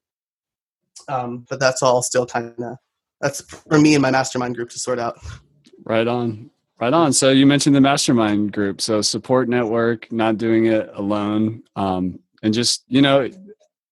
Um, 1.07 1.45
but 1.49 1.59
that's 1.59 1.81
all 1.81 2.01
still 2.01 2.25
kind 2.25 2.53
of 2.59 2.77
that's 3.21 3.41
for 3.41 3.79
me 3.79 3.95
and 3.95 4.01
my 4.01 4.11
mastermind 4.11 4.55
group 4.55 4.69
to 4.69 4.79
sort 4.79 4.99
out. 4.99 5.17
Right 5.85 6.07
on. 6.07 6.51
Right 6.79 6.93
on. 6.93 7.11
So 7.13 7.31
you 7.31 7.47
mentioned 7.47 7.75
the 7.75 7.81
mastermind 7.81 8.51
group. 8.53 8.81
So 8.81 9.01
support 9.01 9.49
network, 9.49 10.11
not 10.11 10.37
doing 10.37 10.67
it 10.67 10.89
alone, 10.93 11.63
um, 11.75 12.19
and 12.43 12.53
just 12.53 12.83
you 12.87 13.01
know 13.01 13.29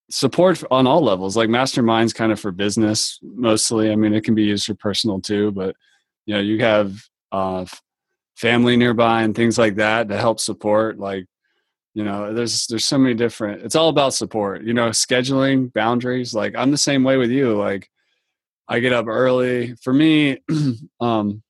support 0.08 0.62
on 0.70 0.86
all 0.86 1.02
levels. 1.02 1.36
Like 1.36 1.48
masterminds, 1.48 2.14
kind 2.14 2.30
of 2.30 2.38
for 2.38 2.52
business 2.52 3.18
mostly. 3.22 3.90
I 3.90 3.96
mean, 3.96 4.14
it 4.14 4.22
can 4.22 4.36
be 4.36 4.44
used 4.44 4.66
for 4.66 4.74
personal 4.74 5.20
too, 5.20 5.50
but 5.50 5.74
you 6.26 6.34
know 6.34 6.40
you 6.40 6.60
have 6.60 6.96
uh, 7.32 7.64
family 8.36 8.76
nearby 8.76 9.22
and 9.22 9.34
things 9.34 9.58
like 9.58 9.76
that 9.76 10.08
to 10.08 10.16
help 10.16 10.38
support. 10.38 10.98
Like 10.98 11.26
you 11.96 12.04
know, 12.04 12.34
there's 12.34 12.66
there's 12.66 12.84
so 12.84 12.98
many 12.98 13.14
different. 13.14 13.62
It's 13.62 13.74
all 13.74 13.88
about 13.88 14.12
support. 14.12 14.62
You 14.64 14.74
know, 14.74 14.90
scheduling 14.90 15.72
boundaries. 15.72 16.34
Like 16.34 16.54
I'm 16.54 16.70
the 16.70 16.76
same 16.76 17.04
way 17.04 17.16
with 17.16 17.30
you. 17.30 17.56
Like 17.56 17.88
I 18.68 18.80
get 18.80 18.92
up 18.92 19.06
early. 19.08 19.74
For 19.82 19.94
me, 19.94 20.42
um, 21.00 21.42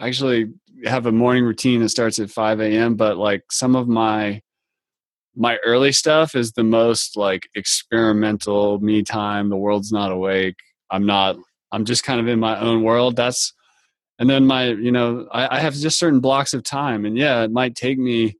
i 0.00 0.08
actually 0.08 0.54
have 0.86 1.06
a 1.06 1.12
morning 1.12 1.44
routine 1.44 1.80
that 1.82 1.90
starts 1.90 2.18
at 2.18 2.32
5 2.32 2.60
a.m. 2.60 2.96
But 2.96 3.16
like 3.16 3.44
some 3.52 3.76
of 3.76 3.86
my 3.86 4.42
my 5.36 5.58
early 5.58 5.92
stuff 5.92 6.34
is 6.34 6.50
the 6.50 6.64
most 6.64 7.16
like 7.16 7.48
experimental 7.54 8.80
me 8.80 9.04
time. 9.04 9.50
The 9.50 9.56
world's 9.56 9.92
not 9.92 10.10
awake. 10.10 10.56
I'm 10.90 11.06
not. 11.06 11.36
I'm 11.70 11.84
just 11.84 12.02
kind 12.02 12.18
of 12.18 12.26
in 12.26 12.40
my 12.40 12.58
own 12.58 12.82
world. 12.82 13.14
That's 13.14 13.54
and 14.18 14.28
then 14.28 14.48
my 14.48 14.70
you 14.70 14.90
know 14.90 15.28
I, 15.30 15.58
I 15.58 15.60
have 15.60 15.74
just 15.74 16.00
certain 16.00 16.18
blocks 16.18 16.54
of 16.54 16.64
time. 16.64 17.04
And 17.04 17.16
yeah, 17.16 17.44
it 17.44 17.52
might 17.52 17.76
take 17.76 17.98
me 17.98 18.34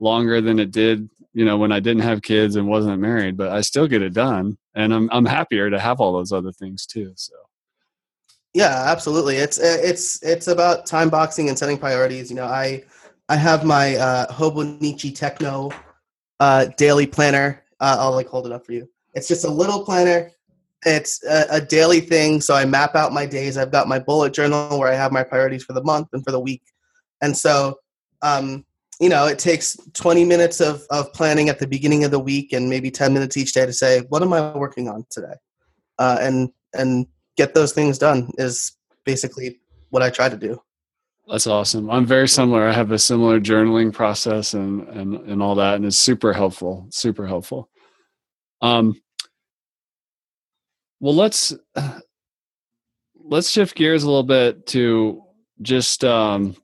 longer 0.00 0.40
than 0.40 0.58
it 0.58 0.70
did 0.70 1.08
you 1.32 1.44
know 1.44 1.56
when 1.56 1.72
I 1.72 1.80
didn't 1.80 2.02
have 2.02 2.22
kids 2.22 2.56
and 2.56 2.66
wasn't 2.66 3.00
married, 3.00 3.36
but 3.36 3.50
I 3.50 3.60
still 3.60 3.86
get 3.86 4.02
it 4.02 4.12
done. 4.12 4.58
And 4.74 4.92
I'm 4.92 5.08
I'm 5.12 5.24
happier 5.24 5.70
to 5.70 5.78
have 5.78 6.00
all 6.00 6.12
those 6.12 6.32
other 6.32 6.52
things 6.52 6.86
too. 6.86 7.12
So 7.16 7.34
yeah, 8.52 8.84
absolutely. 8.86 9.36
It's 9.36 9.58
uh, 9.58 9.78
it's 9.82 10.22
it's 10.22 10.48
about 10.48 10.86
time 10.86 11.08
boxing 11.08 11.48
and 11.48 11.58
setting 11.58 11.78
priorities. 11.78 12.30
You 12.30 12.36
know, 12.36 12.46
I 12.46 12.84
I 13.28 13.36
have 13.36 13.64
my 13.64 13.96
uh, 13.96 14.32
Hobonichi 14.32 15.14
Techno 15.14 15.70
uh, 16.40 16.66
daily 16.76 17.06
planner. 17.06 17.62
Uh, 17.78 17.96
I'll 18.00 18.12
like 18.12 18.28
hold 18.28 18.46
it 18.46 18.52
up 18.52 18.66
for 18.66 18.72
you. 18.72 18.88
It's 19.14 19.28
just 19.28 19.44
a 19.44 19.50
little 19.50 19.84
planner. 19.84 20.30
It's 20.84 21.22
a, 21.24 21.46
a, 21.50 21.60
daily 21.60 22.00
thing, 22.00 22.40
so 22.40 22.54
I 22.54 22.64
map 22.64 22.94
out 22.94 23.12
my 23.12 23.26
days. 23.26 23.58
I've 23.58 23.70
got 23.70 23.86
my 23.86 23.98
bullet 23.98 24.32
journal 24.32 24.78
where 24.78 24.90
I 24.90 24.94
have 24.94 25.12
my 25.12 25.22
priorities 25.22 25.62
for 25.62 25.74
the 25.74 25.82
month 25.82 26.08
and 26.14 26.24
for 26.24 26.32
the 26.32 26.40
week, 26.40 26.62
and 27.20 27.36
so 27.36 27.76
um, 28.22 28.64
you 29.00 29.08
know 29.08 29.26
it 29.26 29.38
takes 29.38 29.76
20 29.94 30.24
minutes 30.24 30.60
of 30.60 30.82
of 30.90 31.12
planning 31.12 31.48
at 31.48 31.58
the 31.58 31.66
beginning 31.66 32.04
of 32.04 32.10
the 32.10 32.18
week 32.18 32.52
and 32.52 32.68
maybe 32.68 32.90
10 32.90 33.12
minutes 33.12 33.36
each 33.36 33.52
day 33.52 33.66
to 33.66 33.72
say 33.72 34.00
what 34.08 34.22
am 34.22 34.32
I 34.32 34.56
working 34.56 34.88
on 34.88 35.04
today, 35.10 35.34
uh, 35.98 36.18
and 36.20 36.50
and 36.74 37.06
get 37.36 37.54
those 37.54 37.72
things 37.72 37.98
done 37.98 38.30
is 38.38 38.76
basically 39.04 39.60
what 39.88 40.02
I 40.02 40.10
try 40.10 40.28
to 40.28 40.36
do. 40.36 40.60
That's 41.26 41.46
awesome. 41.46 41.90
I'm 41.90 42.06
very 42.06 42.28
similar. 42.28 42.66
I 42.66 42.72
have 42.72 42.90
a 42.90 42.98
similar 42.98 43.40
journaling 43.40 43.92
process 43.92 44.54
and 44.54 44.86
and 44.88 45.14
and 45.14 45.42
all 45.42 45.54
that, 45.56 45.76
and 45.76 45.84
it's 45.84 45.98
super 45.98 46.32
helpful. 46.32 46.86
Super 46.90 47.26
helpful. 47.26 47.70
Um. 48.60 49.00
Well, 50.98 51.14
let's 51.14 51.54
let's 53.24 53.48
shift 53.48 53.76
gears 53.76 54.02
a 54.02 54.06
little 54.06 54.24
bit 54.24 54.66
to 54.66 55.22
just 55.62 56.04
um, 56.04 56.56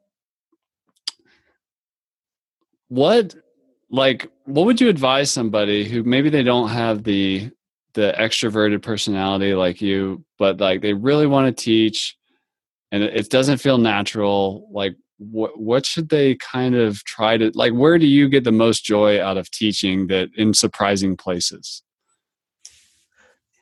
what 2.88 3.34
like 3.90 4.30
what 4.44 4.66
would 4.66 4.80
you 4.80 4.88
advise 4.88 5.30
somebody 5.30 5.88
who 5.88 6.02
maybe 6.02 6.28
they 6.30 6.42
don't 6.42 6.68
have 6.68 7.04
the 7.04 7.50
the 7.94 8.14
extroverted 8.18 8.82
personality 8.82 9.54
like 9.54 9.80
you, 9.80 10.24
but 10.38 10.60
like 10.60 10.82
they 10.82 10.92
really 10.92 11.26
want 11.26 11.46
to 11.46 11.64
teach 11.64 12.16
and 12.92 13.02
it 13.02 13.30
doesn't 13.30 13.58
feel 13.58 13.78
natural. 13.78 14.68
Like 14.70 14.96
what 15.18 15.58
what 15.58 15.86
should 15.86 16.10
they 16.10 16.34
kind 16.36 16.74
of 16.74 17.02
try 17.04 17.36
to 17.36 17.50
like 17.54 17.72
where 17.72 17.98
do 17.98 18.06
you 18.06 18.28
get 18.28 18.44
the 18.44 18.52
most 18.52 18.84
joy 18.84 19.22
out 19.22 19.38
of 19.38 19.50
teaching 19.50 20.06
that 20.08 20.28
in 20.36 20.54
surprising 20.54 21.16
places? 21.16 21.82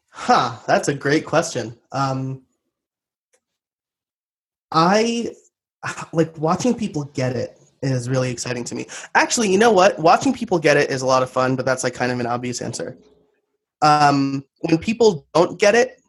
Huh, 0.09 0.57
that's 0.67 0.89
a 0.89 0.95
great 0.95 1.25
question. 1.25 1.79
Um 1.93 2.43
I 4.73 5.31
like 6.13 6.37
watching 6.39 6.75
people 6.75 7.05
get 7.15 7.37
it 7.37 7.59
is 7.93 8.09
really 8.09 8.31
exciting 8.31 8.65
to 8.65 8.75
me. 8.75 8.87
Actually, 9.15 9.51
you 9.51 9.59
know 9.59 9.73
what? 9.73 9.99
Watching 9.99 10.33
people 10.33 10.59
get 10.59 10.77
it 10.77 10.91
is 10.91 11.03
a 11.03 11.07
lot 11.07 11.23
of 11.23 11.31
fun, 11.31 11.57
but 11.57 11.67
that's 11.67 11.85
like 11.85 11.95
kind 11.95 12.11
of 12.11 12.21
an 12.21 12.27
obvious 12.27 12.61
answer 12.61 12.99
um, 13.85 14.45
when 14.61 14.79
people 14.79 15.27
don't 15.35 15.61
get 15.61 15.75
it, 15.75 16.01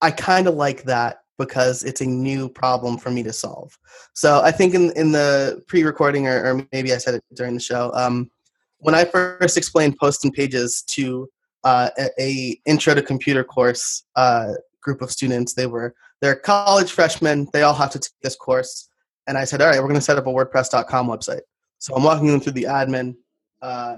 I 0.00 0.12
kind 0.12 0.46
of 0.46 0.54
like 0.54 0.84
that 0.84 1.18
because 1.38 1.82
it's 1.82 2.00
a 2.00 2.06
new 2.06 2.48
problem 2.48 2.96
for 2.96 3.10
me 3.10 3.24
to 3.24 3.32
solve. 3.32 3.76
So 4.12 4.40
I 4.42 4.52
think 4.52 4.74
in 4.74 4.92
in 4.92 5.10
the 5.10 5.62
pre-recording, 5.66 6.28
or, 6.28 6.44
or 6.44 6.66
maybe 6.72 6.94
I 6.94 6.98
said 6.98 7.14
it 7.14 7.24
during 7.34 7.54
the 7.54 7.60
show, 7.60 7.90
um, 7.94 8.30
when 8.78 8.94
I 8.94 9.04
first 9.04 9.56
explained 9.56 9.96
posts 9.96 10.24
and 10.24 10.32
pages 10.32 10.84
to 10.90 11.28
uh, 11.64 11.88
a, 11.98 12.10
a, 12.20 12.60
intro 12.66 12.94
to 12.94 13.02
computer 13.02 13.42
course 13.42 14.04
uh, 14.16 14.52
group 14.80 15.00
of 15.00 15.10
students, 15.10 15.54
they 15.54 15.66
were 15.66 15.94
they're 16.20 16.36
college 16.36 16.92
freshmen. 16.92 17.48
They 17.52 17.62
all 17.62 17.74
have 17.74 17.90
to 17.90 17.98
take 17.98 18.12
this 18.22 18.36
course, 18.36 18.88
and 19.26 19.38
I 19.38 19.44
said, 19.44 19.62
all 19.62 19.68
right, 19.68 19.78
we're 19.78 19.88
going 19.88 19.94
to 19.94 20.00
set 20.00 20.18
up 20.18 20.26
a 20.26 20.30
WordPress.com 20.30 21.06
website. 21.06 21.40
So 21.78 21.94
I'm 21.94 22.02
walking 22.02 22.28
them 22.28 22.40
through 22.40 22.52
the 22.52 22.64
admin, 22.64 23.16
uh, 23.62 23.96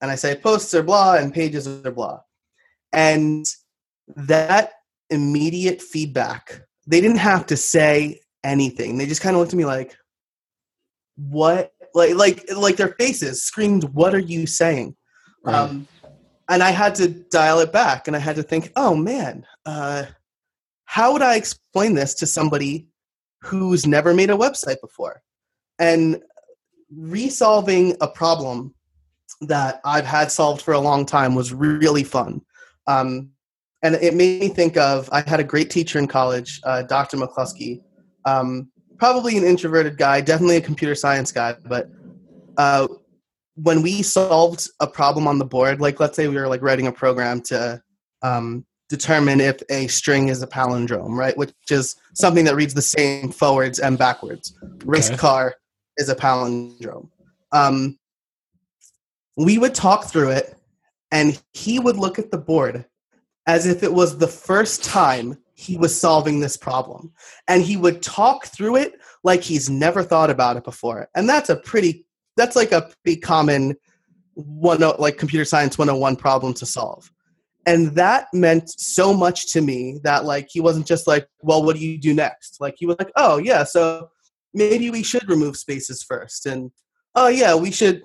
and 0.00 0.10
I 0.10 0.14
say 0.14 0.34
posts 0.36 0.74
are 0.74 0.82
blah 0.82 1.14
and 1.14 1.32
pages 1.32 1.66
are 1.66 1.90
blah. 1.90 2.20
And 2.92 3.44
that 4.16 4.72
immediate 5.10 5.82
feedback, 5.82 6.62
they 6.86 7.00
didn't 7.00 7.18
have 7.18 7.46
to 7.46 7.56
say 7.56 8.20
anything. 8.42 8.98
They 8.98 9.06
just 9.06 9.20
kind 9.20 9.36
of 9.36 9.40
looked 9.40 9.52
at 9.52 9.58
me 9.58 9.64
like, 9.64 9.96
what? 11.16 11.72
Like, 11.94 12.14
like, 12.14 12.44
like 12.56 12.76
their 12.76 12.94
faces 12.94 13.42
screamed, 13.42 13.84
what 13.84 14.14
are 14.14 14.20
you 14.20 14.46
saying? 14.46 14.96
Right. 15.44 15.54
Um, 15.54 15.88
and 16.48 16.62
I 16.62 16.70
had 16.70 16.94
to 16.96 17.08
dial 17.08 17.60
it 17.60 17.72
back 17.72 18.06
and 18.06 18.16
I 18.16 18.18
had 18.18 18.36
to 18.36 18.42
think, 18.42 18.72
oh 18.76 18.94
man, 18.94 19.46
uh, 19.66 20.04
how 20.84 21.12
would 21.12 21.22
I 21.22 21.36
explain 21.36 21.94
this 21.94 22.14
to 22.16 22.26
somebody 22.26 22.88
who's 23.42 23.86
never 23.86 24.14
made 24.14 24.30
a 24.30 24.36
website 24.36 24.80
before? 24.80 25.22
And 25.78 26.22
resolving 26.94 27.96
a 28.00 28.08
problem 28.08 28.74
that 29.42 29.80
I've 29.84 30.04
had 30.04 30.30
solved 30.30 30.62
for 30.62 30.74
a 30.74 30.80
long 30.80 31.06
time 31.06 31.34
was 31.34 31.54
really 31.54 32.04
fun. 32.04 32.42
Um, 32.86 33.30
and 33.82 33.94
it 33.94 34.14
made 34.14 34.40
me 34.40 34.48
think 34.48 34.76
of 34.76 35.08
I 35.12 35.22
had 35.26 35.40
a 35.40 35.44
great 35.44 35.70
teacher 35.70 35.98
in 35.98 36.06
college, 36.06 36.60
uh, 36.64 36.82
Dr. 36.82 37.16
McCluskey. 37.16 37.80
Um, 38.26 38.70
probably 38.98 39.38
an 39.38 39.44
introverted 39.44 39.96
guy, 39.96 40.20
definitely 40.20 40.56
a 40.56 40.60
computer 40.60 40.94
science 40.94 41.32
guy, 41.32 41.56
but 41.64 41.88
uh, 42.58 42.86
when 43.54 43.80
we 43.80 44.02
solved 44.02 44.68
a 44.80 44.86
problem 44.86 45.26
on 45.26 45.38
the 45.38 45.44
board, 45.44 45.80
like 45.80 45.98
let's 46.00 46.16
say 46.16 46.28
we 46.28 46.36
were 46.36 46.48
like 46.48 46.62
writing 46.62 46.86
a 46.86 46.92
program 46.92 47.40
to 47.40 47.82
um, 48.22 48.66
determine 48.90 49.40
if 49.40 49.62
a 49.70 49.86
string 49.86 50.28
is 50.28 50.42
a 50.42 50.46
palindrome, 50.46 51.16
right? 51.16 51.36
Which 51.38 51.52
is 51.70 51.96
something 52.14 52.44
that 52.44 52.56
reads 52.56 52.74
the 52.74 52.82
same 52.82 53.30
forwards 53.30 53.78
and 53.78 53.96
backwards. 53.96 54.52
Okay. 54.62 54.84
Race 54.84 55.10
car 55.10 55.54
is 55.96 56.08
a 56.08 56.16
palindrome. 56.16 57.08
Um, 57.52 57.98
we 59.36 59.56
would 59.56 59.74
talk 59.74 60.10
through 60.10 60.30
it, 60.30 60.56
and 61.10 61.40
he 61.52 61.78
would 61.78 61.96
look 61.96 62.18
at 62.18 62.30
the 62.30 62.38
board 62.38 62.84
as 63.46 63.66
if 63.66 63.82
it 63.82 63.92
was 63.92 64.18
the 64.18 64.28
first 64.28 64.84
time 64.84 65.38
he 65.54 65.76
was 65.76 65.98
solving 65.98 66.40
this 66.40 66.56
problem. 66.56 67.12
And 67.46 67.62
he 67.62 67.76
would 67.76 68.02
talk 68.02 68.46
through 68.46 68.76
it 68.76 68.94
like 69.22 69.42
he's 69.42 69.70
never 69.70 70.02
thought 70.02 70.30
about 70.30 70.56
it 70.56 70.64
before. 70.64 71.08
And 71.14 71.28
that's 71.28 71.48
a 71.48 71.56
pretty 71.56 72.06
that's 72.36 72.56
like 72.56 72.72
a 72.72 72.90
pretty 73.02 73.20
common 73.20 73.76
one 74.34 74.80
like 74.98 75.18
computer 75.18 75.44
science 75.44 75.76
101 75.76 76.16
problem 76.16 76.54
to 76.54 76.66
solve 76.66 77.10
and 77.70 77.94
that 77.94 78.26
meant 78.32 78.68
so 78.68 79.14
much 79.14 79.52
to 79.52 79.60
me 79.60 79.98
that 80.02 80.24
like 80.24 80.48
he 80.50 80.60
wasn't 80.60 80.86
just 80.86 81.06
like 81.06 81.26
well 81.42 81.62
what 81.62 81.76
do 81.76 81.84
you 81.84 81.98
do 81.98 82.14
next 82.14 82.60
like 82.60 82.74
he 82.78 82.86
was 82.86 82.96
like 82.98 83.12
oh 83.16 83.38
yeah 83.38 83.64
so 83.64 84.08
maybe 84.54 84.90
we 84.90 85.02
should 85.02 85.28
remove 85.28 85.56
spaces 85.56 86.02
first 86.02 86.46
and 86.46 86.70
oh 87.14 87.28
yeah 87.28 87.54
we 87.54 87.70
should 87.70 88.02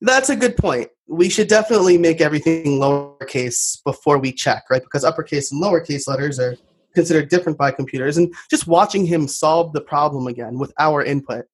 that's 0.00 0.30
a 0.30 0.36
good 0.36 0.56
point 0.56 0.88
we 1.06 1.28
should 1.28 1.48
definitely 1.48 1.98
make 1.98 2.20
everything 2.20 2.80
lowercase 2.80 3.78
before 3.84 4.18
we 4.18 4.32
check 4.32 4.64
right 4.70 4.82
because 4.82 5.04
uppercase 5.04 5.52
and 5.52 5.62
lowercase 5.62 6.08
letters 6.08 6.38
are 6.38 6.56
considered 6.94 7.28
different 7.28 7.58
by 7.58 7.70
computers 7.70 8.16
and 8.16 8.32
just 8.50 8.66
watching 8.66 9.04
him 9.04 9.26
solve 9.26 9.72
the 9.72 9.80
problem 9.80 10.26
again 10.26 10.58
with 10.58 10.72
our 10.78 11.02
input 11.02 11.44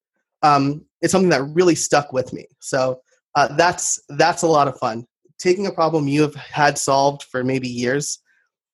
um, 0.43 0.85
it's 1.01 1.11
something 1.11 1.29
that 1.29 1.43
really 1.53 1.75
stuck 1.75 2.13
with 2.13 2.33
me. 2.33 2.45
So 2.59 3.01
uh, 3.35 3.55
that's 3.55 3.99
that's 4.09 4.43
a 4.43 4.47
lot 4.47 4.67
of 4.67 4.77
fun. 4.77 5.05
Taking 5.41 5.65
a 5.65 5.71
problem 5.71 6.07
you 6.07 6.21
have 6.21 6.35
had 6.35 6.77
solved 6.77 7.23
for 7.23 7.43
maybe 7.43 7.67
years 7.67 8.19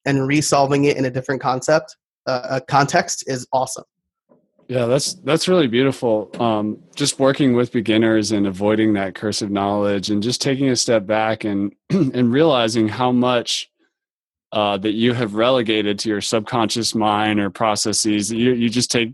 and 0.06 0.28
resolving 0.28 0.86
it 0.86 0.98
in 0.98 1.06
a 1.06 1.10
different 1.10 1.42
concept, 1.42 1.96
uh, 2.26 2.60
context 2.68 3.24
is 3.28 3.48
awesome. 3.54 3.86
Yeah, 4.68 4.86
that's 4.86 5.14
that's 5.14 5.48
really 5.48 5.68
beautiful. 5.68 6.30
Um, 6.42 6.80
just 6.94 7.20
working 7.20 7.54
with 7.54 7.72
beginners 7.72 8.34
and 8.34 8.46
avoiding 8.46 8.94
that 8.94 9.16
curse 9.16 9.42
of 9.42 9.50
knowledge, 9.50 10.10
and 10.10 10.22
just 10.22 10.42
taking 10.42 10.68
a 10.70 10.76
step 10.76 11.06
back 11.06 11.46
and 11.46 11.74
and 11.90 12.34
realizing 12.34 12.90
how 12.90 13.14
much 13.14 13.70
uh, 14.52 14.78
that 14.78 14.92
you 14.92 15.14
have 15.14 15.36
relegated 15.36 16.00
to 16.00 16.10
your 16.10 16.20
subconscious 16.20 16.94
mind 16.94 17.40
or 17.40 17.50
processes. 17.50 18.30
You 18.30 18.52
you 18.54 18.70
just 18.70 18.92
take 18.92 19.14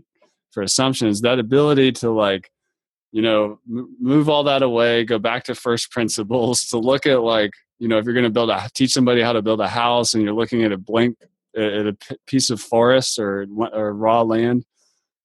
for 0.50 0.64
assumptions. 0.64 1.20
That 1.20 1.38
ability 1.38 1.92
to 1.92 2.10
like 2.10 2.50
you 3.14 3.22
know 3.22 3.60
move 4.00 4.28
all 4.28 4.42
that 4.42 4.62
away 4.62 5.04
go 5.04 5.20
back 5.20 5.44
to 5.44 5.54
first 5.54 5.92
principles 5.92 6.64
to 6.64 6.76
look 6.76 7.06
at 7.06 7.22
like 7.22 7.52
you 7.78 7.86
know 7.86 7.96
if 7.96 8.04
you're 8.04 8.12
going 8.12 8.24
to 8.24 8.30
build 8.30 8.50
a 8.50 8.68
teach 8.74 8.90
somebody 8.90 9.22
how 9.22 9.32
to 9.32 9.40
build 9.40 9.60
a 9.60 9.68
house 9.68 10.14
and 10.14 10.22
you're 10.24 10.34
looking 10.34 10.64
at 10.64 10.72
a 10.72 10.76
blank 10.76 11.16
at 11.56 11.86
a 11.86 11.96
piece 12.26 12.50
of 12.50 12.60
forest 12.60 13.20
or, 13.20 13.46
or 13.72 13.94
raw 13.94 14.22
land 14.22 14.64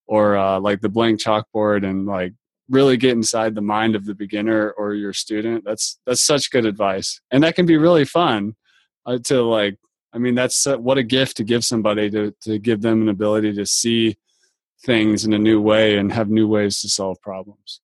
or 0.06 0.38
uh, 0.38 0.60
like 0.60 0.82
the 0.82 0.90
blank 0.90 1.20
chalkboard 1.20 1.84
and 1.84 2.06
like 2.06 2.34
really 2.70 2.96
get 2.96 3.14
inside 3.14 3.56
the 3.56 3.62
mind 3.62 3.96
of 3.96 4.06
the 4.06 4.14
beginner 4.14 4.70
or 4.78 4.94
your 4.94 5.12
student 5.12 5.64
that's 5.66 6.00
that's 6.06 6.22
such 6.22 6.52
good 6.52 6.68
advice. 6.68 7.20
And 7.32 7.44
that 7.44 7.56
can 7.56 7.66
be 7.66 7.78
really 7.78 8.06
fun 8.06 8.56
uh, 9.08 9.18
to 9.26 9.42
like 9.42 9.78
i 10.14 10.18
mean 10.20 10.36
that's 10.36 10.68
uh, 10.68 10.78
what 10.78 11.00
a 11.00 11.04
gift 11.04 11.38
to 11.38 11.44
give 11.44 11.64
somebody 11.64 12.10
to 12.12 12.34
to 12.42 12.60
give 12.60 12.82
them 12.82 13.02
an 13.02 13.10
ability 13.10 13.54
to 13.54 13.66
see 13.66 14.16
things 14.86 15.26
in 15.26 15.34
a 15.34 15.40
new 15.40 15.62
way 15.62 15.98
and 15.98 16.12
have 16.12 16.30
new 16.30 16.48
ways 16.48 16.82
to 16.82 16.90
solve 16.90 17.22
problems. 17.22 17.82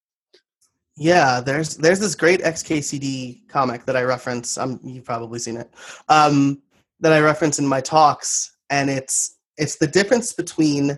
Yeah, 0.98 1.42
there's 1.42 1.76
there's 1.76 2.00
this 2.00 2.16
great 2.16 2.42
XKCD 2.42 3.50
comic 3.50 3.86
that 3.86 3.98
I 3.98 4.04
reference. 4.04 4.58
Um, 4.58 4.80
you've 4.84 5.04
probably 5.04 5.40
seen 5.40 5.58
it. 5.58 5.70
Um, 6.08 6.62
that 7.02 7.12
I 7.12 7.20
reference 7.20 7.60
in 7.60 7.68
my 7.68 7.82
talks, 7.82 8.56
and 8.70 8.90
it's 8.90 9.38
it's 9.58 9.76
the 9.78 9.88
difference 9.88 10.32
between 10.32 10.98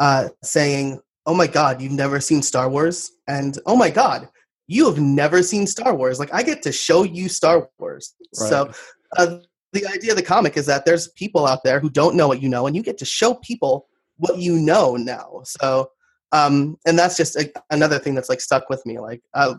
uh, 0.00 0.30
saying, 0.42 1.00
"Oh 1.26 1.34
my 1.34 1.46
God, 1.46 1.80
you've 1.80 1.92
never 1.92 2.18
seen 2.18 2.42
Star 2.42 2.68
Wars," 2.68 3.12
and 3.28 3.56
"Oh 3.66 3.76
my 3.76 3.88
God, 3.88 4.28
you 4.66 4.86
have 4.86 4.98
never 4.98 5.44
seen 5.44 5.64
Star 5.64 5.94
Wars." 5.94 6.18
Like 6.18 6.34
I 6.34 6.42
get 6.42 6.60
to 6.62 6.72
show 6.72 7.04
you 7.04 7.28
Star 7.28 7.68
Wars. 7.78 8.16
Right. 8.40 8.48
So 8.48 8.72
uh, 9.16 9.38
the 9.72 9.86
idea 9.86 10.10
of 10.10 10.16
the 10.16 10.24
comic 10.24 10.56
is 10.56 10.66
that 10.66 10.84
there's 10.84 11.06
people 11.12 11.46
out 11.46 11.62
there 11.62 11.78
who 11.78 11.88
don't 11.88 12.16
know 12.16 12.26
what 12.26 12.42
you 12.42 12.48
know, 12.48 12.66
and 12.66 12.74
you 12.74 12.82
get 12.82 12.98
to 12.98 13.04
show 13.04 13.34
people 13.34 13.86
what 14.20 14.38
you 14.38 14.54
know 14.54 14.96
now. 14.96 15.40
So, 15.44 15.90
um, 16.32 16.78
and 16.86 16.98
that's 16.98 17.16
just 17.16 17.36
a, 17.36 17.50
another 17.70 17.98
thing 17.98 18.14
that's 18.14 18.28
like 18.28 18.40
stuck 18.40 18.68
with 18.68 18.84
me. 18.86 18.98
Like, 18.98 19.22
uh, 19.34 19.54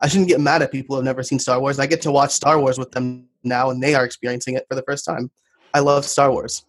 I 0.00 0.08
shouldn't 0.08 0.28
get 0.28 0.40
mad 0.40 0.62
at 0.62 0.70
people 0.70 0.96
who've 0.96 1.04
never 1.04 1.22
seen 1.22 1.38
Star 1.38 1.60
Wars. 1.60 1.78
I 1.78 1.86
get 1.86 2.02
to 2.02 2.12
watch 2.12 2.30
Star 2.30 2.60
Wars 2.60 2.78
with 2.78 2.92
them 2.92 3.28
now, 3.42 3.70
and 3.70 3.82
they 3.82 3.94
are 3.94 4.04
experiencing 4.04 4.54
it 4.54 4.66
for 4.68 4.74
the 4.74 4.82
first 4.82 5.04
time. 5.04 5.30
I 5.74 5.80
love 5.80 6.04
Star 6.04 6.30
Wars. 6.30 6.64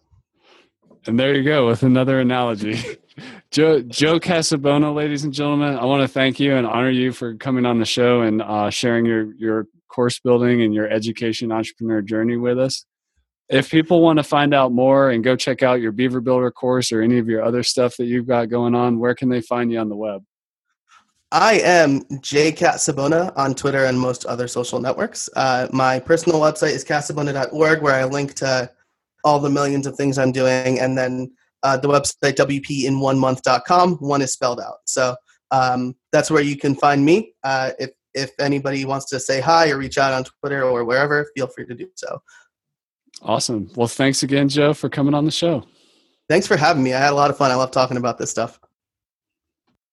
And 1.06 1.20
there 1.20 1.34
you 1.34 1.44
go 1.44 1.66
with 1.66 1.82
another 1.82 2.20
analogy. 2.20 2.80
Joe 3.50 3.82
Joe 3.82 4.18
Casabona, 4.18 4.92
ladies 4.92 5.22
and 5.22 5.32
gentlemen, 5.32 5.76
I 5.76 5.84
want 5.84 6.02
to 6.02 6.08
thank 6.08 6.40
you 6.40 6.56
and 6.56 6.66
honor 6.66 6.90
you 6.90 7.12
for 7.12 7.36
coming 7.36 7.66
on 7.66 7.78
the 7.78 7.84
show 7.84 8.22
and 8.22 8.42
uh, 8.42 8.70
sharing 8.70 9.04
your 9.04 9.32
your 9.34 9.66
course 9.88 10.18
building 10.18 10.62
and 10.62 10.74
your 10.74 10.88
education 10.88 11.52
entrepreneur 11.52 12.02
journey 12.02 12.36
with 12.36 12.58
us 12.58 12.84
if 13.48 13.70
people 13.70 14.00
want 14.00 14.18
to 14.18 14.22
find 14.22 14.54
out 14.54 14.72
more 14.72 15.10
and 15.10 15.22
go 15.22 15.36
check 15.36 15.62
out 15.62 15.80
your 15.80 15.92
Beaver 15.92 16.20
Builder 16.20 16.50
course 16.50 16.92
or 16.92 17.02
any 17.02 17.18
of 17.18 17.28
your 17.28 17.42
other 17.42 17.62
stuff 17.62 17.96
that 17.98 18.06
you've 18.06 18.26
got 18.26 18.48
going 18.48 18.74
on, 18.74 18.98
where 18.98 19.14
can 19.14 19.28
they 19.28 19.40
find 19.40 19.70
you 19.70 19.78
on 19.78 19.88
the 19.88 19.96
web? 19.96 20.24
I 21.32 21.54
am 21.54 22.02
jcasabona 22.02 23.36
on 23.36 23.54
Twitter 23.54 23.86
and 23.86 23.98
most 23.98 24.24
other 24.26 24.46
social 24.46 24.80
networks. 24.80 25.28
Uh, 25.34 25.66
my 25.72 25.98
personal 25.98 26.40
website 26.40 26.74
is 26.74 26.84
casabona.org, 26.84 27.82
where 27.82 27.94
I 27.94 28.04
link 28.04 28.34
to 28.34 28.70
all 29.24 29.40
the 29.40 29.50
millions 29.50 29.86
of 29.86 29.96
things 29.96 30.16
I'm 30.16 30.30
doing, 30.30 30.78
and 30.78 30.96
then 30.96 31.32
uh, 31.64 31.76
the 31.76 31.88
website 31.88 32.36
wpinonemonth.com. 32.36 33.96
One 33.96 34.22
is 34.22 34.32
spelled 34.32 34.60
out, 34.60 34.78
so 34.84 35.16
um, 35.50 35.96
that's 36.12 36.30
where 36.30 36.42
you 36.42 36.56
can 36.56 36.76
find 36.76 37.04
me. 37.04 37.34
Uh, 37.42 37.72
if 37.80 37.90
if 38.14 38.30
anybody 38.38 38.84
wants 38.84 39.06
to 39.06 39.18
say 39.18 39.40
hi 39.40 39.70
or 39.70 39.78
reach 39.78 39.98
out 39.98 40.12
on 40.12 40.22
Twitter 40.22 40.62
or 40.62 40.84
wherever, 40.84 41.26
feel 41.34 41.48
free 41.48 41.66
to 41.66 41.74
do 41.74 41.88
so. 41.96 42.22
Awesome. 43.22 43.70
Well, 43.74 43.88
thanks 43.88 44.22
again, 44.22 44.48
Joe, 44.48 44.74
for 44.74 44.88
coming 44.88 45.14
on 45.14 45.24
the 45.24 45.30
show. 45.30 45.64
Thanks 46.28 46.46
for 46.46 46.56
having 46.56 46.82
me. 46.82 46.92
I 46.94 46.98
had 46.98 47.12
a 47.12 47.16
lot 47.16 47.30
of 47.30 47.36
fun. 47.36 47.50
I 47.50 47.54
love 47.54 47.70
talking 47.70 47.96
about 47.96 48.18
this 48.18 48.30
stuff. 48.30 48.58